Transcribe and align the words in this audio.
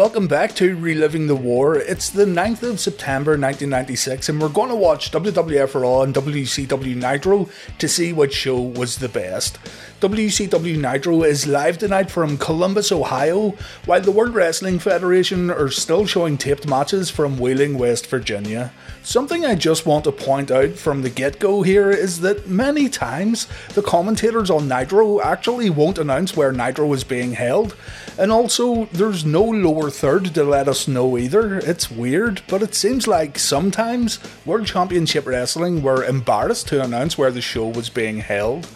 Welcome 0.00 0.28
back 0.28 0.54
to 0.54 0.78
Reliving 0.78 1.26
the 1.26 1.36
War. 1.36 1.76
It's 1.76 2.08
the 2.08 2.24
9th 2.24 2.62
of 2.62 2.80
September 2.80 3.32
1996, 3.32 4.30
and 4.30 4.40
we're 4.40 4.48
going 4.48 4.70
to 4.70 4.74
watch 4.74 5.10
WWF 5.10 5.78
Raw 5.78 6.00
and 6.00 6.14
WCW 6.14 6.96
Nitro 6.96 7.50
to 7.78 7.86
see 7.86 8.10
which 8.14 8.32
show 8.32 8.58
was 8.58 8.96
the 8.96 9.10
best. 9.10 9.58
WCW 10.00 10.80
Nitro 10.80 11.22
is 11.22 11.46
live 11.46 11.76
tonight 11.76 12.10
from 12.10 12.38
Columbus, 12.38 12.90
Ohio, 12.90 13.50
while 13.84 14.00
the 14.00 14.10
World 14.10 14.34
Wrestling 14.34 14.78
Federation 14.78 15.50
are 15.50 15.68
still 15.68 16.06
showing 16.06 16.38
taped 16.38 16.66
matches 16.66 17.10
from 17.10 17.36
Wheeling, 17.38 17.76
West 17.76 18.06
Virginia. 18.06 18.72
Something 19.02 19.44
I 19.44 19.54
just 19.54 19.84
want 19.84 20.04
to 20.04 20.12
point 20.12 20.50
out 20.50 20.70
from 20.70 21.02
the 21.02 21.10
get 21.10 21.38
go 21.38 21.60
here 21.60 21.90
is 21.90 22.20
that 22.20 22.48
many 22.48 22.88
times 22.88 23.46
the 23.74 23.82
commentators 23.82 24.48
on 24.48 24.66
Nitro 24.66 25.20
actually 25.20 25.68
won't 25.68 25.98
announce 25.98 26.34
where 26.34 26.52
Nitro 26.52 26.90
is 26.94 27.04
being 27.04 27.32
held, 27.32 27.76
and 28.18 28.32
also 28.32 28.86
there's 28.86 29.24
no 29.24 29.42
lower 29.42 29.90
third 29.90 30.34
to 30.34 30.44
let 30.44 30.68
us 30.68 30.88
know 30.88 31.16
either. 31.16 31.58
It's 31.58 31.90
weird, 31.90 32.42
but 32.48 32.62
it 32.62 32.74
seems 32.74 33.06
like 33.06 33.38
sometimes 33.38 34.18
World 34.44 34.66
Championship 34.66 35.26
Wrestling 35.26 35.82
were 35.82 36.04
embarrassed 36.04 36.68
to 36.68 36.82
announce 36.82 37.16
where 37.16 37.30
the 37.30 37.40
show 37.40 37.66
was 37.68 37.88
being 37.88 38.18
held. 38.18 38.68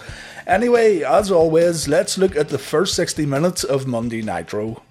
Anyway, 0.47 1.03
as 1.03 1.31
always, 1.31 1.89
let's 1.89 2.19
look 2.19 2.37
at 2.37 2.51
the 2.51 2.59
first 2.59 2.95
60 2.95 3.25
minutes 3.27 3.65
of 3.65 3.87
Monday 3.87 4.21
Nitro. 4.21 4.83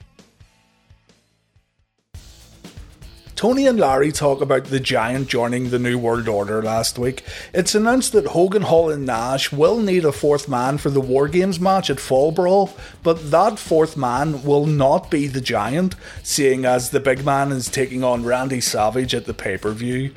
Tony 3.44 3.68
and 3.68 3.78
Larry 3.78 4.14
talk 4.14 4.40
about 4.40 4.64
the 4.64 4.80
Giant 4.80 5.28
joining 5.28 5.70
the 5.70 5.78
New 5.78 6.00
World 6.00 6.30
Order 6.30 6.62
last 6.62 6.98
week. 6.98 7.26
It's 7.54 7.76
announced 7.76 8.14
that 8.14 8.28
Hogan, 8.28 8.62
Hall, 8.62 8.90
and 8.90 9.06
Nash 9.06 9.52
will 9.52 9.82
need 9.82 10.06
a 10.06 10.14
fourth 10.14 10.48
man 10.48 10.78
for 10.78 10.90
the 10.90 11.02
War 11.02 11.28
Games 11.28 11.60
match 11.60 11.90
at 11.90 12.00
Fall 12.00 12.32
Brawl, 12.32 12.74
but 13.04 13.32
that 13.32 13.60
fourth 13.60 13.98
man 13.98 14.44
will 14.44 14.66
not 14.66 15.12
be 15.12 15.28
the 15.28 15.42
Giant, 15.42 15.96
seeing 16.24 16.64
as 16.64 16.92
the 16.92 17.02
big 17.02 17.26
man 17.26 17.52
is 17.52 17.68
taking 17.68 18.02
on 18.02 18.24
Randy 18.24 18.62
Savage 18.62 19.14
at 19.14 19.26
the 19.26 19.34
pay 19.34 19.58
per 19.58 19.74
view. 19.74 20.14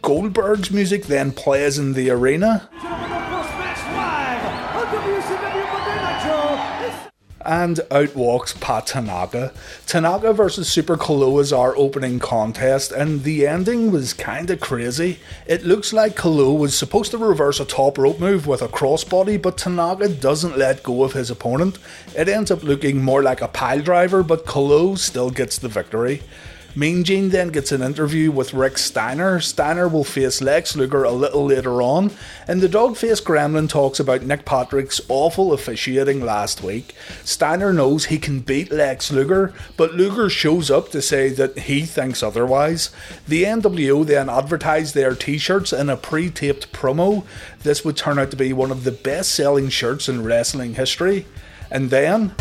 Goldberg's 0.00 0.70
music 0.70 1.04
then 1.04 1.32
plays 1.32 1.76
in 1.76 1.92
the 1.92 2.08
arena. 2.08 2.66
And 7.50 7.80
out 7.90 8.14
walks 8.14 8.54
Pat 8.60 8.86
Tanaka. 8.86 9.52
Tanaka 9.84 10.32
versus 10.32 10.68
Super 10.68 10.96
Calo 10.96 11.40
is 11.40 11.52
our 11.52 11.76
opening 11.76 12.20
contest, 12.20 12.92
and 12.92 13.24
the 13.24 13.44
ending 13.44 13.90
was 13.90 14.12
kinda 14.12 14.56
crazy. 14.56 15.18
It 15.48 15.66
looks 15.66 15.92
like 15.92 16.14
Calo 16.14 16.56
was 16.56 16.78
supposed 16.78 17.10
to 17.10 17.18
reverse 17.18 17.58
a 17.58 17.64
top 17.64 17.98
rope 17.98 18.20
move 18.20 18.46
with 18.46 18.62
a 18.62 18.68
crossbody, 18.68 19.36
but 19.42 19.58
Tanaka 19.58 20.08
doesn't 20.08 20.58
let 20.58 20.84
go 20.84 21.02
of 21.02 21.14
his 21.14 21.28
opponent. 21.28 21.78
It 22.16 22.28
ends 22.28 22.52
up 22.52 22.62
looking 22.62 23.02
more 23.02 23.20
like 23.20 23.42
a 23.42 23.48
pile 23.48 23.80
driver, 23.80 24.22
but 24.22 24.46
Calo 24.46 24.96
still 24.96 25.30
gets 25.30 25.58
the 25.58 25.66
victory. 25.66 26.22
Mean 26.76 27.02
Gene 27.02 27.30
then 27.30 27.48
gets 27.48 27.72
an 27.72 27.82
interview 27.82 28.30
with 28.30 28.54
Rick 28.54 28.78
Steiner. 28.78 29.40
Steiner 29.40 29.88
will 29.88 30.04
face 30.04 30.40
Lex 30.40 30.76
Luger 30.76 31.02
a 31.02 31.10
little 31.10 31.44
later 31.44 31.82
on, 31.82 32.12
and 32.46 32.60
the 32.60 32.68
dog 32.68 32.96
faced 32.96 33.24
gremlin 33.24 33.68
talks 33.68 33.98
about 33.98 34.22
Nick 34.22 34.44
Patrick's 34.44 35.00
awful 35.08 35.52
officiating 35.52 36.20
last 36.20 36.62
week. 36.62 36.94
Steiner 37.24 37.72
knows 37.72 38.04
he 38.04 38.18
can 38.18 38.38
beat 38.38 38.70
Lex 38.70 39.10
Luger, 39.10 39.52
but 39.76 39.94
Luger 39.94 40.30
shows 40.30 40.70
up 40.70 40.90
to 40.90 41.02
say 41.02 41.28
that 41.30 41.58
he 41.58 41.84
thinks 41.84 42.22
otherwise. 42.22 42.90
The 43.26 43.42
NWO 43.42 44.06
then 44.06 44.28
advertised 44.28 44.94
their 44.94 45.16
t 45.16 45.38
shirts 45.38 45.72
in 45.72 45.90
a 45.90 45.96
pre 45.96 46.30
taped 46.30 46.72
promo. 46.72 47.24
This 47.64 47.84
would 47.84 47.96
turn 47.96 48.20
out 48.20 48.30
to 48.30 48.36
be 48.36 48.52
one 48.52 48.70
of 48.70 48.84
the 48.84 48.92
best 48.92 49.34
selling 49.34 49.70
shirts 49.70 50.08
in 50.08 50.22
wrestling 50.22 50.74
history. 50.74 51.26
And 51.68 51.90
then. 51.90 52.32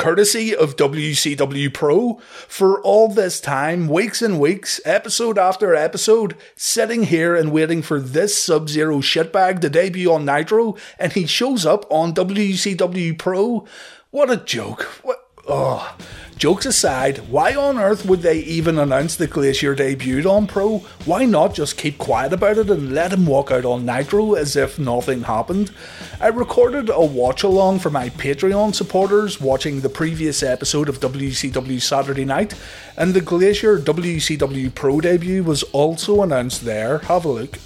Courtesy 0.00 0.56
of 0.56 0.76
WCW 0.76 1.74
Pro, 1.74 2.14
for 2.48 2.80
all 2.80 3.08
this 3.08 3.38
time, 3.38 3.86
weeks 3.86 4.22
and 4.22 4.40
weeks, 4.40 4.80
episode 4.86 5.36
after 5.36 5.74
episode, 5.74 6.34
sitting 6.56 7.02
here 7.02 7.36
and 7.36 7.52
waiting 7.52 7.82
for 7.82 8.00
this 8.00 8.42
Sub 8.42 8.70
Zero 8.70 9.00
shitbag 9.00 9.60
to 9.60 9.68
debut 9.68 10.10
on 10.10 10.24
Nitro, 10.24 10.74
and 10.98 11.12
he 11.12 11.26
shows 11.26 11.66
up 11.66 11.84
on 11.90 12.14
WCW 12.14 13.18
Pro. 13.18 13.66
What 14.10 14.30
a 14.30 14.38
joke. 14.38 14.84
What? 15.02 15.19
Oh. 15.52 15.96
Jokes 16.36 16.64
aside, 16.64 17.18
why 17.28 17.54
on 17.54 17.76
earth 17.76 18.06
would 18.06 18.22
they 18.22 18.38
even 18.38 18.78
announce 18.78 19.16
that 19.16 19.30
Glacier 19.30 19.74
debuted 19.74 20.24
on 20.24 20.46
Pro? 20.46 20.78
Why 21.04 21.26
not 21.26 21.54
just 21.54 21.76
keep 21.76 21.98
quiet 21.98 22.32
about 22.32 22.56
it 22.56 22.70
and 22.70 22.94
let 22.94 23.12
him 23.12 23.26
walk 23.26 23.50
out 23.50 23.66
on 23.66 23.84
Nitro 23.84 24.34
as 24.34 24.54
if 24.56 24.78
nothing 24.78 25.24
happened? 25.24 25.72
I 26.18 26.28
recorded 26.28 26.88
a 26.88 27.04
watch 27.04 27.42
along 27.42 27.80
for 27.80 27.90
my 27.90 28.10
Patreon 28.10 28.74
supporters 28.74 29.38
watching 29.40 29.80
the 29.80 29.90
previous 29.90 30.42
episode 30.42 30.88
of 30.88 31.00
WCW 31.00 31.82
Saturday 31.82 32.24
Night, 32.24 32.54
and 32.96 33.12
the 33.12 33.20
Glacier 33.20 33.78
WCW 33.78 34.74
Pro 34.74 35.00
debut 35.00 35.42
was 35.42 35.64
also 35.64 36.22
announced 36.22 36.64
there. 36.64 37.00
Have 37.00 37.26
a 37.26 37.28
look. 37.28 37.58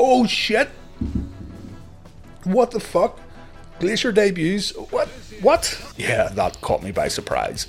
Oh 0.00 0.26
shit! 0.26 0.70
What 2.42 2.72
the 2.72 2.80
fuck? 2.80 3.20
Glacier 3.82 4.12
debuts. 4.12 4.70
What? 4.92 5.08
What? 5.40 5.92
Yeah, 5.96 6.28
that 6.34 6.60
caught 6.60 6.84
me 6.84 6.92
by 6.92 7.08
surprise. 7.08 7.66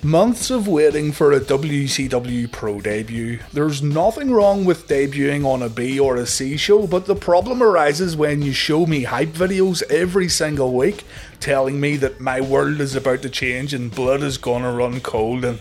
Months 0.00 0.48
of 0.48 0.68
waiting 0.68 1.10
for 1.10 1.32
a 1.32 1.40
WCW 1.40 2.52
Pro 2.52 2.80
debut. 2.80 3.40
There's 3.52 3.82
nothing 3.82 4.30
wrong 4.30 4.64
with 4.64 4.86
debuting 4.86 5.44
on 5.44 5.62
a 5.62 5.68
B 5.68 5.98
or 5.98 6.14
a 6.14 6.24
C 6.24 6.56
show, 6.56 6.86
but 6.86 7.06
the 7.06 7.16
problem 7.16 7.64
arises 7.64 8.16
when 8.16 8.42
you 8.42 8.52
show 8.52 8.86
me 8.86 9.02
hype 9.02 9.30
videos 9.30 9.82
every 9.90 10.28
single 10.28 10.72
week 10.72 11.02
telling 11.40 11.80
me 11.80 11.96
that 11.96 12.20
my 12.20 12.40
world 12.40 12.80
is 12.80 12.94
about 12.94 13.22
to 13.22 13.28
change 13.28 13.74
and 13.74 13.90
blood 13.90 14.22
is 14.22 14.38
gonna 14.38 14.70
run 14.70 15.00
cold 15.00 15.44
and 15.44 15.58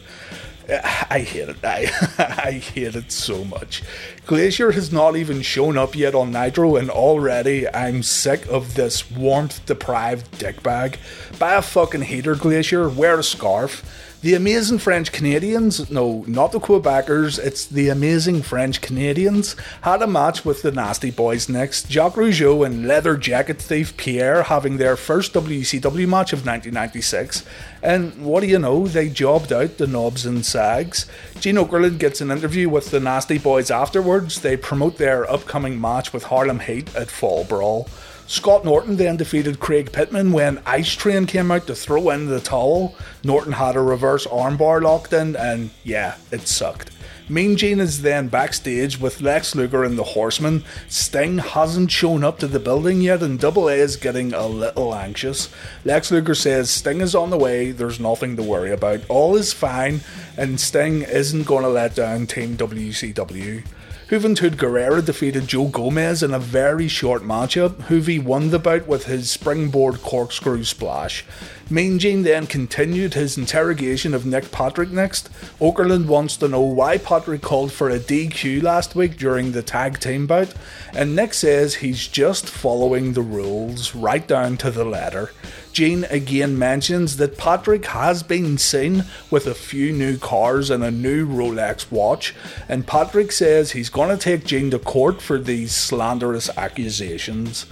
I 0.69 1.19
hate 1.19 1.49
it. 1.49 1.63
I, 1.63 1.89
I 2.45 2.51
hate 2.53 2.95
it 2.95 3.11
so 3.11 3.43
much. 3.45 3.83
Glacier 4.25 4.71
has 4.71 4.91
not 4.91 5.15
even 5.15 5.41
shown 5.41 5.77
up 5.77 5.95
yet 5.95 6.15
on 6.15 6.31
Nitro, 6.31 6.75
and 6.75 6.89
already 6.89 7.67
I'm 7.69 8.03
sick 8.03 8.45
of 8.47 8.75
this 8.75 9.09
warmth 9.11 9.65
deprived 9.65 10.31
dickbag. 10.39 10.97
Buy 11.37 11.55
a 11.55 11.61
fucking 11.61 12.03
heater, 12.03 12.35
Glacier, 12.35 12.89
wear 12.89 13.19
a 13.19 13.23
scarf. 13.23 13.83
The 14.25 14.33
amazing 14.33 14.79
French 14.79 15.11
Canadians, 15.11 15.91
no, 15.91 16.25
not 16.27 16.51
the 16.51 16.59
Quebecers, 16.59 17.37
it's 17.37 17.63
the 17.63 17.89
amazing 17.89 18.41
French 18.41 18.81
Canadians, 18.81 19.55
had 19.81 20.01
a 20.01 20.07
match 20.07 20.43
with 20.43 20.63
the 20.63 20.71
Nasty 20.71 21.11
Boys 21.11 21.47
next. 21.47 21.91
Jacques 21.91 22.15
Rougeau 22.15 22.65
and 22.65 22.87
leather 22.87 23.17
jacket 23.17 23.61
thief 23.61 23.95
Pierre 23.97 24.41
having 24.41 24.77
their 24.77 24.97
first 24.97 25.31
WCW 25.33 26.07
match 26.07 26.33
of 26.33 26.43
1996. 26.43 27.45
And 27.83 28.25
what 28.25 28.41
do 28.41 28.47
you 28.47 28.57
know, 28.57 28.87
they 28.87 29.09
jobbed 29.09 29.53
out 29.53 29.77
the 29.77 29.85
Knobbs 29.85 30.25
and 30.25 30.43
Sags. 30.43 31.05
Gene 31.39 31.57
Okerlund 31.57 31.99
gets 31.99 32.19
an 32.19 32.31
interview 32.31 32.67
with 32.67 32.89
the 32.89 32.99
Nasty 32.99 33.37
Boys 33.37 33.69
afterwards. 33.69 34.41
They 34.41 34.57
promote 34.57 34.97
their 34.97 35.29
upcoming 35.29 35.79
match 35.79 36.13
with 36.13 36.23
Harlem 36.23 36.61
Heat 36.61 36.95
at 36.95 37.11
Fall 37.11 37.43
Brawl. 37.43 37.87
Scott 38.27 38.65
Norton 38.65 38.97
then 38.97 39.17
defeated 39.17 39.59
Craig 39.59 39.91
Pittman 39.91 40.31
when 40.31 40.61
Ice 40.65 40.93
Train 40.93 41.27
came 41.27 41.51
out 41.51 41.67
to 41.67 41.75
throw 41.75 42.09
in 42.09 42.25
the 42.25 42.39
towel. 42.39 42.95
Norton 43.23 43.53
had 43.53 43.75
a 43.75 43.81
reverse 43.81 44.25
armbar 44.25 44.81
locked 44.81 45.13
in, 45.13 45.35
and 45.35 45.69
yeah, 45.83 46.15
it 46.31 46.47
sucked. 46.47 46.89
Mean 47.27 47.55
Gene 47.55 47.79
is 47.79 48.03
then 48.03 48.27
backstage 48.27 48.99
with 48.99 49.21
Lex 49.21 49.55
Luger 49.55 49.83
and 49.83 49.97
the 49.97 50.03
Horsemen. 50.03 50.63
Sting 50.87 51.39
hasn't 51.39 51.91
shown 51.91 52.23
up 52.23 52.37
to 52.39 52.47
the 52.47 52.59
building 52.59 53.01
yet, 53.01 53.23
and 53.23 53.39
Double 53.39 53.67
A 53.67 53.73
is 53.73 53.95
getting 53.95 54.33
a 54.33 54.47
little 54.47 54.93
anxious. 54.93 55.49
Lex 55.83 56.11
Luger 56.11 56.35
says 56.35 56.69
Sting 56.69 57.01
is 57.01 57.15
on 57.15 57.31
the 57.31 57.37
way, 57.37 57.71
there's 57.71 57.99
nothing 57.99 58.35
to 58.35 58.43
worry 58.43 58.71
about, 58.71 59.01
all 59.09 59.35
is 59.35 59.53
fine, 59.53 60.01
and 60.37 60.59
Sting 60.59 61.01
isn't 61.01 61.47
going 61.47 61.63
to 61.63 61.69
let 61.69 61.95
down 61.95 62.27
Team 62.27 62.57
WCW. 62.57 63.63
Juventud 64.09 64.51
Guerrera 64.51 65.03
defeated 65.03 65.47
Joe 65.47 65.67
Gomez 65.67 66.21
in 66.21 66.31
a 66.31 66.37
very 66.37 66.87
short 66.87 67.23
matchup. 67.23 67.71
Juvi 67.87 68.23
won 68.23 68.51
the 68.51 68.59
bout 68.59 68.85
with 68.87 69.05
his 69.05 69.31
springboard 69.31 70.03
corkscrew 70.03 70.63
splash. 70.63 71.25
Gene 71.67 72.21
then 72.21 72.45
continued 72.45 73.15
his 73.15 73.39
interrogation 73.39 74.13
of 74.13 74.25
Nick 74.25 74.51
Patrick 74.51 74.91
next. 74.91 75.31
Okerlund 75.59 76.05
wants 76.05 76.37
to 76.37 76.47
know 76.47 76.61
why 76.61 76.99
Patrick 76.99 77.41
called 77.41 77.71
for 77.71 77.89
a 77.89 77.99
DQ 77.99 78.61
last 78.61 78.93
week 78.93 79.17
during 79.17 79.51
the 79.51 79.63
tag 79.63 79.99
team 79.99 80.27
bout, 80.27 80.53
and 80.93 81.15
Nick 81.15 81.33
says 81.33 81.75
he's 81.75 82.07
just 82.07 82.47
following 82.47 83.13
the 83.13 83.23
rules 83.23 83.95
right 83.95 84.27
down 84.27 84.57
to 84.57 84.69
the 84.69 84.85
letter. 84.85 85.31
Gene 85.73 86.05
again 86.05 86.57
mentions 86.57 87.17
that 87.17 87.37
Patrick 87.37 87.85
has 87.87 88.21
been 88.21 88.57
seen 88.59 89.03
with 89.31 89.47
a 89.47 89.55
few 89.55 89.91
new 89.91 90.17
cars 90.17 90.69
and 90.69 90.83
a 90.83 90.91
new 90.91 91.27
Rolex 91.27 91.91
watch, 91.91 92.35
and 92.69 92.87
Patrick 92.87 93.31
says 93.31 93.71
he's 93.71 93.89
going 93.89 94.09
to 94.09 94.17
take 94.17 94.45
Gene 94.45 94.69
to 94.71 94.79
court 94.79 95.19
for 95.19 95.39
these 95.39 95.73
slanderous 95.73 96.49
accusations. 96.55 97.65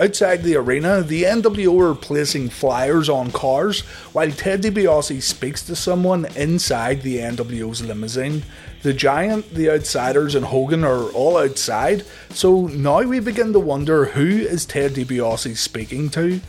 Outside 0.00 0.44
the 0.44 0.54
arena, 0.54 1.02
the 1.02 1.24
NWO 1.24 1.90
are 1.90 1.94
placing 1.96 2.50
flyers 2.50 3.08
on 3.08 3.32
cars 3.32 3.80
while 4.12 4.30
Ted 4.30 4.62
DiBiase 4.62 5.20
speaks 5.20 5.60
to 5.62 5.74
someone 5.74 6.26
inside 6.36 7.02
the 7.02 7.18
NWO's 7.18 7.82
limousine. 7.82 8.44
The 8.82 8.92
Giant, 8.92 9.52
the 9.52 9.68
Outsiders, 9.68 10.36
and 10.36 10.44
Hogan 10.44 10.84
are 10.84 11.10
all 11.10 11.36
outside, 11.36 12.04
so 12.30 12.68
now 12.68 13.02
we 13.02 13.18
begin 13.18 13.52
to 13.52 13.58
wonder 13.58 14.04
who 14.04 14.24
is 14.24 14.64
Ted 14.64 14.92
DiBiase 14.92 15.56
speaking 15.56 16.10
to. 16.10 16.40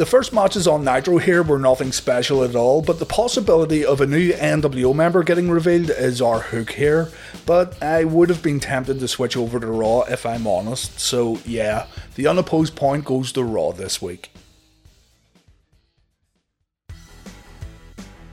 The 0.00 0.06
first 0.06 0.32
matches 0.32 0.66
on 0.66 0.82
Nitro 0.82 1.18
here 1.18 1.42
were 1.42 1.58
nothing 1.58 1.92
special 1.92 2.42
at 2.42 2.56
all, 2.56 2.80
but 2.80 2.98
the 2.98 3.04
possibility 3.04 3.84
of 3.84 4.00
a 4.00 4.06
new 4.06 4.32
NWO 4.32 4.94
member 4.94 5.22
getting 5.22 5.50
revealed 5.50 5.90
is 5.90 6.22
our 6.22 6.40
hook 6.40 6.70
here. 6.70 7.10
But 7.44 7.82
I 7.82 8.04
would 8.04 8.30
have 8.30 8.42
been 8.42 8.60
tempted 8.60 8.98
to 8.98 9.08
switch 9.08 9.36
over 9.36 9.60
to 9.60 9.66
Raw 9.66 10.04
if 10.08 10.24
I'm 10.24 10.46
honest, 10.46 10.98
so 10.98 11.38
yeah, 11.44 11.84
the 12.14 12.26
unopposed 12.26 12.76
point 12.76 13.04
goes 13.04 13.30
to 13.32 13.44
Raw 13.44 13.72
this 13.72 14.00
week. 14.00 14.30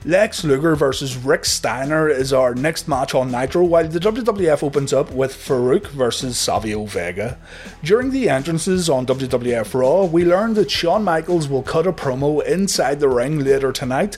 Lex 0.07 0.45
Luger 0.45 0.74
versus 0.74 1.18
Rick 1.18 1.44
Steiner 1.44 2.07
is 2.07 2.31
our 2.31 2.56
next 2.56 2.88
match 2.88 3.13
on 3.13 3.30
Nitro, 3.30 3.65
while 3.65 3.89
the 3.89 4.00
WWF 4.00 4.63
opens 4.63 4.94
up 4.94 5.12
with 5.12 5.33
Farouk 5.33 5.88
versus 5.88 6.38
Savio 6.38 6.86
Vega. 6.86 7.38
During 7.83 8.12
the 8.12 8.30
entrances 8.30 8.89
on 8.89 9.06
WWF 9.06 9.74
Raw, 9.74 10.06
we 10.06 10.24
learn 10.24 10.54
that 10.54 10.71
Shawn 10.71 11.04
Michaels 11.04 11.50
will 11.50 11.62
cut 11.62 11.86
a 11.86 11.92
promo 11.92 12.42
inside 12.45 13.01
the 13.01 13.09
ring 13.09 13.39
later 13.39 13.74
tonight, 13.74 14.18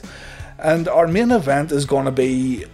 and 0.60 0.86
our 0.86 1.08
main 1.08 1.32
event 1.32 1.72
is 1.72 1.86
going 1.86 2.04
to 2.04 2.12
be. 2.12 2.66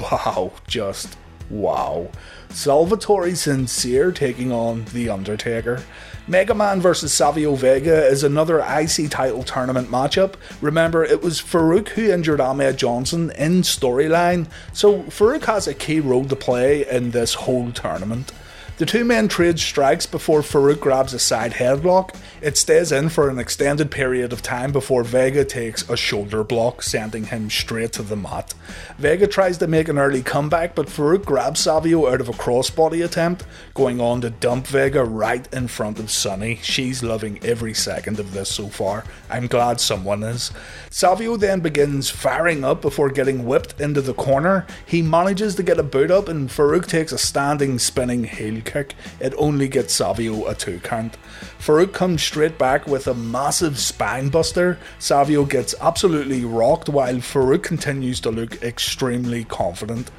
Wow, 0.00 0.52
just 0.68 1.18
wow. 1.50 2.12
Salvatore 2.50 3.34
Sincere 3.34 4.12
taking 4.12 4.52
on 4.52 4.84
The 4.92 5.10
Undertaker. 5.10 5.82
Mega 6.28 6.54
Man 6.54 6.80
vs 6.80 7.12
Savio 7.12 7.56
Vega 7.56 8.06
is 8.06 8.22
another 8.22 8.60
IC 8.60 9.10
title 9.10 9.42
tournament 9.42 9.88
matchup. 9.88 10.34
Remember, 10.60 11.02
it 11.02 11.20
was 11.20 11.40
Farouk 11.40 11.88
who 11.88 12.12
injured 12.12 12.40
Ahmed 12.40 12.76
Johnson 12.76 13.32
in 13.32 13.62
storyline, 13.62 14.46
so 14.72 15.02
Farouk 15.04 15.44
has 15.46 15.66
a 15.66 15.74
key 15.74 15.98
role 15.98 16.24
to 16.26 16.36
play 16.36 16.88
in 16.88 17.10
this 17.10 17.34
whole 17.34 17.72
tournament. 17.72 18.30
The 18.78 18.86
two 18.86 19.04
men 19.04 19.28
trade 19.28 19.60
strikes 19.60 20.06
before 20.06 20.40
Farouk 20.40 20.80
grabs 20.80 21.12
a 21.12 21.18
side 21.18 21.52
headlock. 21.52 22.16
It 22.40 22.56
stays 22.56 22.90
in 22.90 23.10
for 23.10 23.28
an 23.28 23.38
extended 23.38 23.90
period 23.90 24.32
of 24.32 24.42
time 24.42 24.72
before 24.72 25.04
Vega 25.04 25.44
takes 25.44 25.88
a 25.90 25.96
shoulder 25.96 26.42
block, 26.42 26.82
sending 26.82 27.24
him 27.24 27.50
straight 27.50 27.92
to 27.92 28.02
the 28.02 28.16
mat. 28.16 28.54
Vega 28.98 29.26
tries 29.26 29.58
to 29.58 29.66
make 29.66 29.88
an 29.88 29.98
early 29.98 30.22
comeback, 30.22 30.74
but 30.74 30.88
Farouk 30.88 31.24
grabs 31.24 31.60
Savio 31.60 32.10
out 32.10 32.22
of 32.22 32.30
a 32.30 32.32
crossbody 32.32 33.04
attempt, 33.04 33.44
going 33.74 34.00
on 34.00 34.22
to 34.22 34.30
dump 34.30 34.66
Vega 34.66 35.04
right 35.04 35.46
in 35.52 35.68
front 35.68 36.00
of 36.00 36.10
Sunny. 36.10 36.58
She's 36.62 37.02
loving 37.02 37.38
every 37.44 37.74
second 37.74 38.18
of 38.18 38.32
this 38.32 38.48
so 38.48 38.68
far. 38.68 39.04
I'm 39.30 39.48
glad 39.48 39.80
someone 39.80 40.22
is. 40.22 40.50
Savio 40.90 41.36
then 41.36 41.60
begins 41.60 42.08
firing 42.08 42.64
up 42.64 42.80
before 42.80 43.10
getting 43.10 43.44
whipped 43.44 43.80
into 43.80 44.00
the 44.00 44.14
corner. 44.14 44.66
He 44.86 45.02
manages 45.02 45.54
to 45.56 45.62
get 45.62 45.78
a 45.78 45.84
boot 45.84 46.10
up, 46.10 46.26
and 46.26 46.48
Farouk 46.48 46.86
takes 46.86 47.12
a 47.12 47.18
standing 47.18 47.78
spinning 47.78 48.24
heel 48.24 48.62
kick, 48.72 48.94
it 49.20 49.34
only 49.36 49.68
gets 49.68 49.94
Savio 49.94 50.46
a 50.46 50.54
two 50.54 50.80
count. 50.80 51.16
Farouk 51.58 51.92
comes 51.92 52.22
straight 52.22 52.58
back 52.58 52.86
with 52.86 53.06
a 53.06 53.14
massive 53.14 53.78
spine 53.78 54.28
buster. 54.28 54.78
Savio 54.98 55.44
gets 55.44 55.74
absolutely 55.80 56.44
rocked 56.44 56.88
while 56.88 57.16
Farouk 57.16 57.62
continues 57.62 58.20
to 58.20 58.30
look 58.30 58.62
extremely 58.62 59.44
confident. 59.44 60.10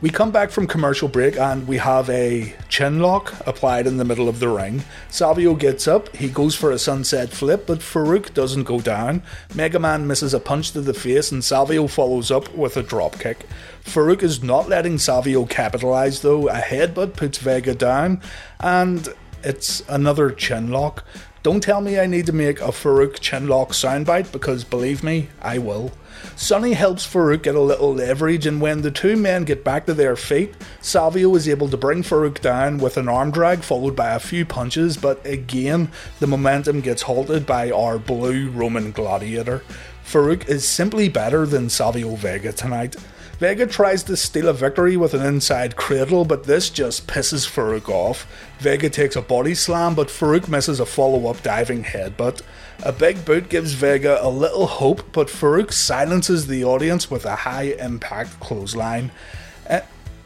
We 0.00 0.10
come 0.10 0.30
back 0.30 0.50
from 0.50 0.68
commercial 0.68 1.08
break 1.08 1.36
and 1.36 1.66
we 1.66 1.78
have 1.78 2.08
a 2.08 2.54
chin 2.68 3.00
lock 3.00 3.34
applied 3.48 3.84
in 3.84 3.96
the 3.96 4.04
middle 4.04 4.28
of 4.28 4.38
the 4.38 4.48
ring. 4.48 4.84
Savio 5.10 5.56
gets 5.56 5.88
up, 5.88 6.14
he 6.14 6.28
goes 6.28 6.54
for 6.54 6.70
a 6.70 6.78
sunset 6.78 7.30
flip, 7.30 7.66
but 7.66 7.80
Farouk 7.80 8.32
doesn't 8.32 8.62
go 8.62 8.80
down. 8.80 9.24
Mega 9.56 9.80
Man 9.80 10.06
misses 10.06 10.32
a 10.32 10.38
punch 10.38 10.70
to 10.70 10.80
the 10.80 10.94
face 10.94 11.32
and 11.32 11.42
Savio 11.42 11.88
follows 11.88 12.30
up 12.30 12.54
with 12.54 12.76
a 12.76 12.84
dropkick. 12.84 13.38
Farouk 13.84 14.22
is 14.22 14.40
not 14.40 14.68
letting 14.68 14.98
Savio 14.98 15.44
capitalise 15.46 16.20
though, 16.20 16.48
a 16.48 16.60
headbutt 16.60 17.16
puts 17.16 17.38
Vega 17.38 17.74
down, 17.74 18.22
and 18.60 19.08
it's 19.42 19.82
another 19.88 20.30
chin 20.30 20.70
lock. 20.70 21.04
Don't 21.44 21.62
tell 21.62 21.80
me 21.80 22.00
I 22.00 22.06
need 22.06 22.26
to 22.26 22.32
make 22.32 22.60
a 22.60 22.72
Farouk 22.72 23.20
chinlock 23.20 23.68
soundbite 23.68 24.32
because 24.32 24.64
believe 24.64 25.04
me, 25.04 25.28
I 25.40 25.58
will. 25.58 25.92
Sunny 26.34 26.72
helps 26.72 27.06
Farouk 27.06 27.42
get 27.42 27.54
a 27.54 27.60
little 27.60 27.94
leverage, 27.94 28.44
and 28.44 28.60
when 28.60 28.82
the 28.82 28.90
two 28.90 29.16
men 29.16 29.44
get 29.44 29.62
back 29.62 29.86
to 29.86 29.94
their 29.94 30.16
feet, 30.16 30.54
Savio 30.80 31.32
is 31.36 31.48
able 31.48 31.68
to 31.68 31.76
bring 31.76 32.02
Farouk 32.02 32.40
down 32.40 32.78
with 32.78 32.96
an 32.96 33.08
arm 33.08 33.30
drag 33.30 33.60
followed 33.60 33.94
by 33.94 34.14
a 34.14 34.18
few 34.18 34.44
punches, 34.44 34.96
but 34.96 35.24
again, 35.24 35.90
the 36.18 36.26
momentum 36.26 36.80
gets 36.80 37.02
halted 37.02 37.46
by 37.46 37.70
our 37.70 37.98
blue 37.98 38.50
Roman 38.50 38.90
gladiator. 38.90 39.62
Farouk 40.04 40.48
is 40.48 40.66
simply 40.66 41.08
better 41.08 41.46
than 41.46 41.68
Savio 41.68 42.16
Vega 42.16 42.50
tonight. 42.50 42.96
Vega 43.38 43.66
tries 43.66 44.02
to 44.02 44.16
steal 44.16 44.48
a 44.48 44.52
victory 44.52 44.96
with 44.96 45.14
an 45.14 45.24
inside 45.24 45.76
cradle, 45.76 46.24
but 46.24 46.44
this 46.44 46.68
just 46.70 47.06
pisses 47.06 47.48
Farouk 47.48 47.88
off. 47.88 48.26
Vega 48.58 48.90
takes 48.90 49.14
a 49.14 49.22
body 49.22 49.54
slam, 49.54 49.94
but 49.94 50.08
Farouk 50.08 50.48
misses 50.48 50.80
a 50.80 50.86
follow 50.86 51.30
up 51.30 51.40
diving 51.44 51.84
headbutt. 51.84 52.42
A 52.82 52.92
big 52.92 53.24
boot 53.24 53.48
gives 53.48 53.74
Vega 53.74 54.18
a 54.20 54.28
little 54.28 54.66
hope, 54.66 55.12
but 55.12 55.28
Farouk 55.28 55.72
silences 55.72 56.48
the 56.48 56.64
audience 56.64 57.12
with 57.12 57.24
a 57.24 57.36
high 57.36 57.74
impact 57.78 58.40
clothesline. 58.40 59.12
Uh, 59.70 59.80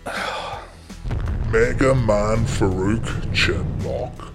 Mega 1.50 1.94
Man 1.94 2.46
Farouk 2.46 3.04
Chinlock. 3.34 4.31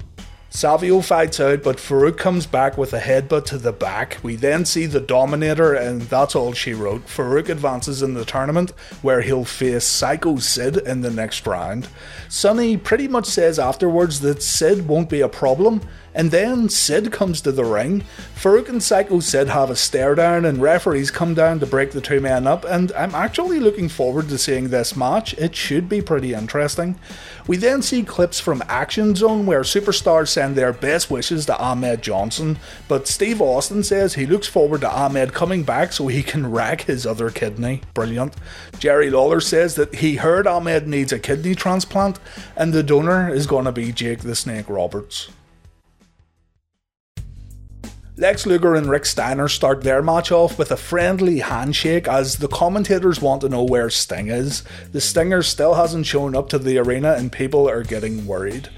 Savio 0.58 1.02
fights 1.02 1.40
out, 1.40 1.62
but 1.62 1.78
Farouk 1.78 2.18
comes 2.18 2.48
back 2.48 2.80
with 2.80 2.92
a 2.92 3.00
headbutt 3.00 3.46
to 3.46 3.60
the 3.60 3.72
back. 3.72 4.18
We 4.24 4.36
then 4.36 4.66
see 4.66 4.88
the 4.88 5.00
Dominator, 5.00 5.76
and 5.76 6.02
that's 6.02 6.36
all 6.36 6.52
she 6.52 6.74
wrote. 6.74 7.06
Farouk 7.06 7.50
advances 7.50 8.02
in 8.02 8.16
the 8.16 8.26
tournament, 8.26 8.72
where 9.04 9.22
he'll 9.22 9.46
face 9.46 9.86
Psycho 9.86 10.38
Sid 10.38 10.78
in 10.78 11.02
the 11.02 11.12
next 11.12 11.46
round. 11.46 11.90
Sunny 12.28 12.76
pretty 12.76 13.08
much 13.08 13.28
says 13.28 13.60
afterwards 13.60 14.22
that 14.22 14.42
Sid 14.42 14.88
won't 14.88 15.12
be 15.12 15.22
a 15.22 15.30
problem, 15.30 15.80
and 16.18 16.32
then 16.32 16.68
Sid 16.68 17.12
comes 17.12 17.42
to 17.42 17.52
the 17.52 17.64
ring. 17.64 18.04
Farouk 18.36 18.70
and 18.70 18.82
Psycho 18.82 19.20
Sid 19.20 19.50
have 19.50 19.70
a 19.70 19.76
stare 19.76 20.16
down, 20.16 20.46
and 20.46 20.60
referees 20.60 21.12
come 21.12 21.36
down 21.36 21.60
to 21.60 21.68
break 21.68 21.92
the 21.92 22.02
two 22.02 22.20
men 22.20 22.48
up. 22.48 22.66
And 22.66 22.92
I'm 22.94 23.14
actually 23.14 23.60
looking 23.60 23.88
forward 23.88 24.28
to 24.30 24.40
seeing 24.40 24.70
this 24.70 24.96
match. 24.96 25.36
It 25.36 25.56
should 25.56 25.88
be 25.88 26.02
pretty 26.02 26.34
interesting. 26.34 27.00
We 27.46 27.56
then 27.56 27.84
see 27.84 28.02
clips 28.02 28.40
from 28.40 28.64
Action 28.68 29.14
Zone 29.14 29.46
where 29.46 29.62
superstars 29.62 30.30
send 30.30 30.56
their 30.56 30.74
best 30.74 31.12
wishes 31.12 31.46
to 31.46 31.58
Ahmed 31.60 32.02
Johnson, 32.02 32.58
but 32.88 33.08
Steve 33.08 33.40
Austin 33.40 33.84
says 33.84 34.16
he 34.16 34.26
looks 34.26 34.48
forward 34.48 34.82
to 34.82 34.92
Ahmed 34.92 35.34
coming 35.34 35.62
back 35.62 35.94
so 35.94 36.08
he 36.08 36.24
can 36.24 36.50
rack 36.50 36.82
his 36.82 37.06
other 37.06 37.30
kidney. 37.30 37.82
Brilliant. 37.94 38.34
Jerry 38.80 39.12
Lawler 39.12 39.40
says 39.40 39.76
that 39.76 39.94
he 39.94 40.16
heard 40.16 40.48
Ahmed 40.48 40.88
needs 40.88 41.14
a 41.14 41.20
kidney 41.20 41.54
transplant, 41.54 42.20
and 42.56 42.74
the 42.74 42.82
donor 42.82 43.32
is 43.32 43.46
going 43.46 43.66
to 43.66 43.72
be 43.72 43.92
Jake 43.92 44.22
the 44.22 44.36
Snake 44.36 44.68
Roberts. 44.68 45.30
Lex 48.20 48.48
Luger 48.48 48.74
and 48.74 48.90
Rick 48.90 49.06
Steiner 49.06 49.48
start 49.48 49.84
their 49.84 50.02
match 50.02 50.32
off 50.32 50.58
with 50.58 50.72
a 50.72 50.76
friendly 50.76 51.38
handshake 51.38 52.08
as 52.08 52.38
the 52.38 52.48
commentators 52.48 53.22
want 53.22 53.42
to 53.42 53.50
know 53.50 53.64
where 53.64 53.92
Sting 53.92 54.30
is. 54.30 54.64
The 54.92 55.00
Stinger 55.00 55.44
still 55.44 55.76
hasn't 55.76 56.08
shown 56.08 56.36
up 56.36 56.50
to 56.50 56.58
the 56.58 56.80
arena 56.80 57.14
and 57.14 57.32
people 57.32 57.70
are 57.70 57.84
getting 57.84 58.26
worried. 58.26 58.70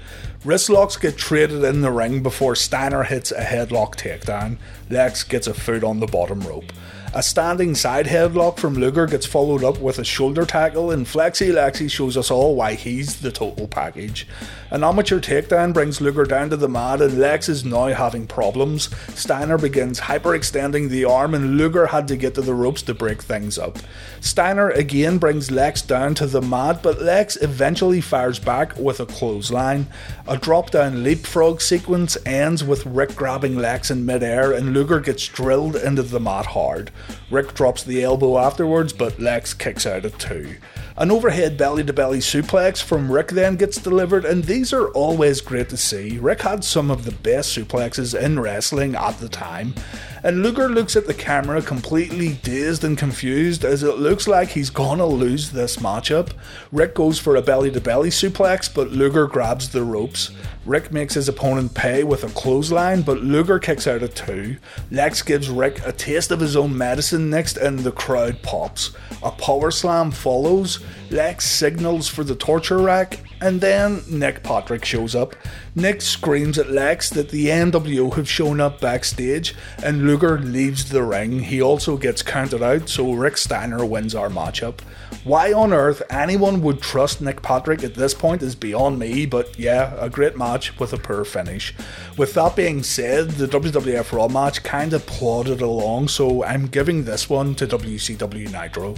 Wristlocks 0.44 1.00
get 1.00 1.16
traded 1.16 1.64
in 1.64 1.80
the 1.80 1.90
ring 1.90 2.22
before 2.22 2.54
Steiner 2.54 3.04
hits 3.04 3.32
a 3.32 3.40
headlock 3.40 3.96
takedown. 3.96 4.58
Lex 4.90 5.24
gets 5.24 5.46
a 5.46 5.54
foot 5.54 5.84
on 5.84 6.00
the 6.00 6.06
bottom 6.06 6.40
rope. 6.42 6.70
A 7.12 7.24
standing 7.24 7.74
side 7.74 8.06
headlock 8.06 8.58
from 8.58 8.74
Luger 8.74 9.04
gets 9.04 9.26
followed 9.26 9.64
up 9.64 9.80
with 9.80 9.98
a 9.98 10.04
shoulder 10.04 10.46
tackle, 10.46 10.92
and 10.92 11.04
Flexi 11.04 11.52
Lexi 11.52 11.90
shows 11.90 12.16
us 12.16 12.30
all 12.30 12.54
why 12.54 12.74
he's 12.74 13.20
the 13.20 13.32
total 13.32 13.66
package. 13.66 14.28
An 14.70 14.84
amateur 14.84 15.18
takedown 15.18 15.74
brings 15.74 16.00
Luger 16.00 16.22
down 16.22 16.50
to 16.50 16.56
the 16.56 16.68
mat, 16.68 17.02
and 17.02 17.18
Lex 17.18 17.48
is 17.48 17.64
now 17.64 17.88
having 17.88 18.28
problems. 18.28 18.88
Steiner 19.18 19.58
begins 19.58 19.98
hyperextending 19.98 20.88
the 20.88 21.04
arm, 21.04 21.34
and 21.34 21.58
Luger 21.58 21.88
had 21.88 22.06
to 22.06 22.16
get 22.16 22.36
to 22.36 22.42
the 22.42 22.54
ropes 22.54 22.82
to 22.82 22.94
break 22.94 23.20
things 23.20 23.58
up. 23.58 23.80
Steiner 24.20 24.70
again 24.70 25.18
brings 25.18 25.50
Lex 25.50 25.82
down 25.82 26.14
to 26.14 26.28
the 26.28 26.40
mat, 26.40 26.80
but 26.80 27.02
Lex 27.02 27.34
eventually 27.42 28.00
fires 28.00 28.38
back 28.38 28.78
with 28.78 29.00
a 29.00 29.06
clothesline. 29.06 29.88
A 30.28 30.36
drop 30.36 30.70
down 30.70 31.02
leapfrog 31.02 31.60
sequence 31.60 32.16
ends 32.24 32.62
with 32.62 32.86
Rick 32.86 33.16
grabbing 33.16 33.56
Lex 33.56 33.90
in 33.90 34.06
midair, 34.06 34.52
and 34.52 34.72
Luger 34.72 35.00
gets 35.00 35.26
drilled 35.26 35.74
into 35.74 36.04
the 36.04 36.20
mat 36.20 36.46
hard. 36.46 36.92
Rick 37.30 37.54
drops 37.54 37.82
the 37.82 38.02
elbow 38.02 38.38
afterwards, 38.38 38.92
but 38.92 39.20
Lex 39.20 39.54
kicks 39.54 39.86
out 39.86 40.04
at 40.04 40.18
two. 40.18 40.56
An 40.96 41.10
overhead 41.10 41.56
belly 41.56 41.84
to 41.84 41.92
belly 41.92 42.18
suplex 42.18 42.82
from 42.82 43.10
Rick 43.10 43.28
then 43.28 43.56
gets 43.56 43.78
delivered, 43.78 44.24
and 44.24 44.44
these 44.44 44.72
are 44.72 44.88
always 44.88 45.40
great 45.40 45.68
to 45.70 45.76
see. 45.76 46.18
Rick 46.18 46.42
had 46.42 46.62
some 46.64 46.90
of 46.90 47.04
the 47.04 47.12
best 47.12 47.56
suplexes 47.56 48.18
in 48.18 48.38
wrestling 48.40 48.94
at 48.94 49.18
the 49.18 49.28
time. 49.28 49.74
and 50.22 50.42
Luger 50.42 50.68
looks 50.68 50.96
at 50.96 51.06
the 51.06 51.14
camera 51.14 51.62
completely 51.62 52.34
dazed 52.42 52.84
and 52.84 52.98
confused 52.98 53.64
as 53.64 53.82
it 53.82 53.96
looks 53.96 54.28
like 54.28 54.50
he's 54.50 54.68
gonna 54.68 55.06
lose 55.06 55.50
this 55.50 55.76
matchup. 55.76 56.30
Rick 56.70 56.94
goes 56.94 57.18
for 57.18 57.36
a 57.36 57.42
belly 57.42 57.70
to 57.70 57.80
belly 57.80 58.10
suplex, 58.10 58.72
but 58.72 58.90
Luger 58.90 59.26
grabs 59.26 59.70
the 59.70 59.82
ropes. 59.82 60.30
Rick 60.66 60.92
makes 60.92 61.14
his 61.14 61.28
opponent 61.28 61.74
pay 61.74 62.04
with 62.04 62.22
a 62.22 62.28
clothesline, 62.28 63.02
but 63.02 63.22
Luger 63.22 63.58
kicks 63.58 63.86
out 63.86 64.02
at 64.02 64.14
two. 64.14 64.56
Lex 64.90 65.22
gives 65.22 65.48
Rick 65.48 65.80
a 65.86 65.92
taste 65.92 66.30
of 66.30 66.40
his 66.40 66.54
own 66.54 66.76
medicine 66.76 67.30
next, 67.30 67.56
and 67.56 67.78
the 67.78 67.92
crowd 67.92 68.42
pops. 68.42 68.90
A 69.22 69.30
power 69.30 69.70
slam 69.70 70.10
follows. 70.10 70.80
Lex 71.10 71.46
signals 71.46 72.08
for 72.08 72.24
the 72.24 72.34
torture 72.34 72.78
rack, 72.78 73.20
and 73.40 73.60
then 73.60 74.02
Nick 74.08 74.42
Patrick 74.42 74.84
shows 74.84 75.14
up. 75.14 75.34
Nick 75.74 76.02
screams 76.02 76.58
at 76.58 76.70
Lex 76.70 77.10
that 77.10 77.30
the 77.30 77.46
NWO 77.46 78.14
have 78.14 78.28
shown 78.28 78.60
up 78.60 78.80
backstage, 78.80 79.54
and 79.82 80.06
Luger 80.06 80.38
leaves 80.38 80.90
the 80.90 81.02
ring. 81.02 81.40
He 81.40 81.62
also 81.62 81.96
gets 81.96 82.22
counted 82.22 82.62
out, 82.62 82.88
so 82.88 83.12
Rick 83.12 83.36
Steiner 83.36 83.84
wins 83.84 84.14
our 84.14 84.28
matchup. 84.28 84.80
Why 85.24 85.52
on 85.52 85.72
earth 85.72 86.02
anyone 86.10 86.62
would 86.62 86.80
trust 86.80 87.20
Nick 87.20 87.42
Patrick 87.42 87.84
at 87.84 87.94
this 87.94 88.14
point 88.14 88.42
is 88.42 88.54
beyond 88.54 88.98
me, 88.98 89.26
but 89.26 89.58
yeah, 89.58 89.94
a 89.98 90.08
great 90.08 90.36
match 90.36 90.78
with 90.78 90.92
a 90.92 90.98
poor 90.98 91.24
finish. 91.24 91.74
With 92.16 92.34
that 92.34 92.56
being 92.56 92.82
said, 92.82 93.32
the 93.32 93.46
WWF 93.46 94.12
Raw 94.12 94.28
match 94.28 94.62
kinda 94.62 94.98
plodded 94.98 95.60
along, 95.60 96.08
so 96.08 96.44
I'm 96.44 96.66
giving 96.66 97.04
this 97.04 97.28
one 97.28 97.54
to 97.56 97.66
WCW 97.66 98.50
Nitro. 98.50 98.96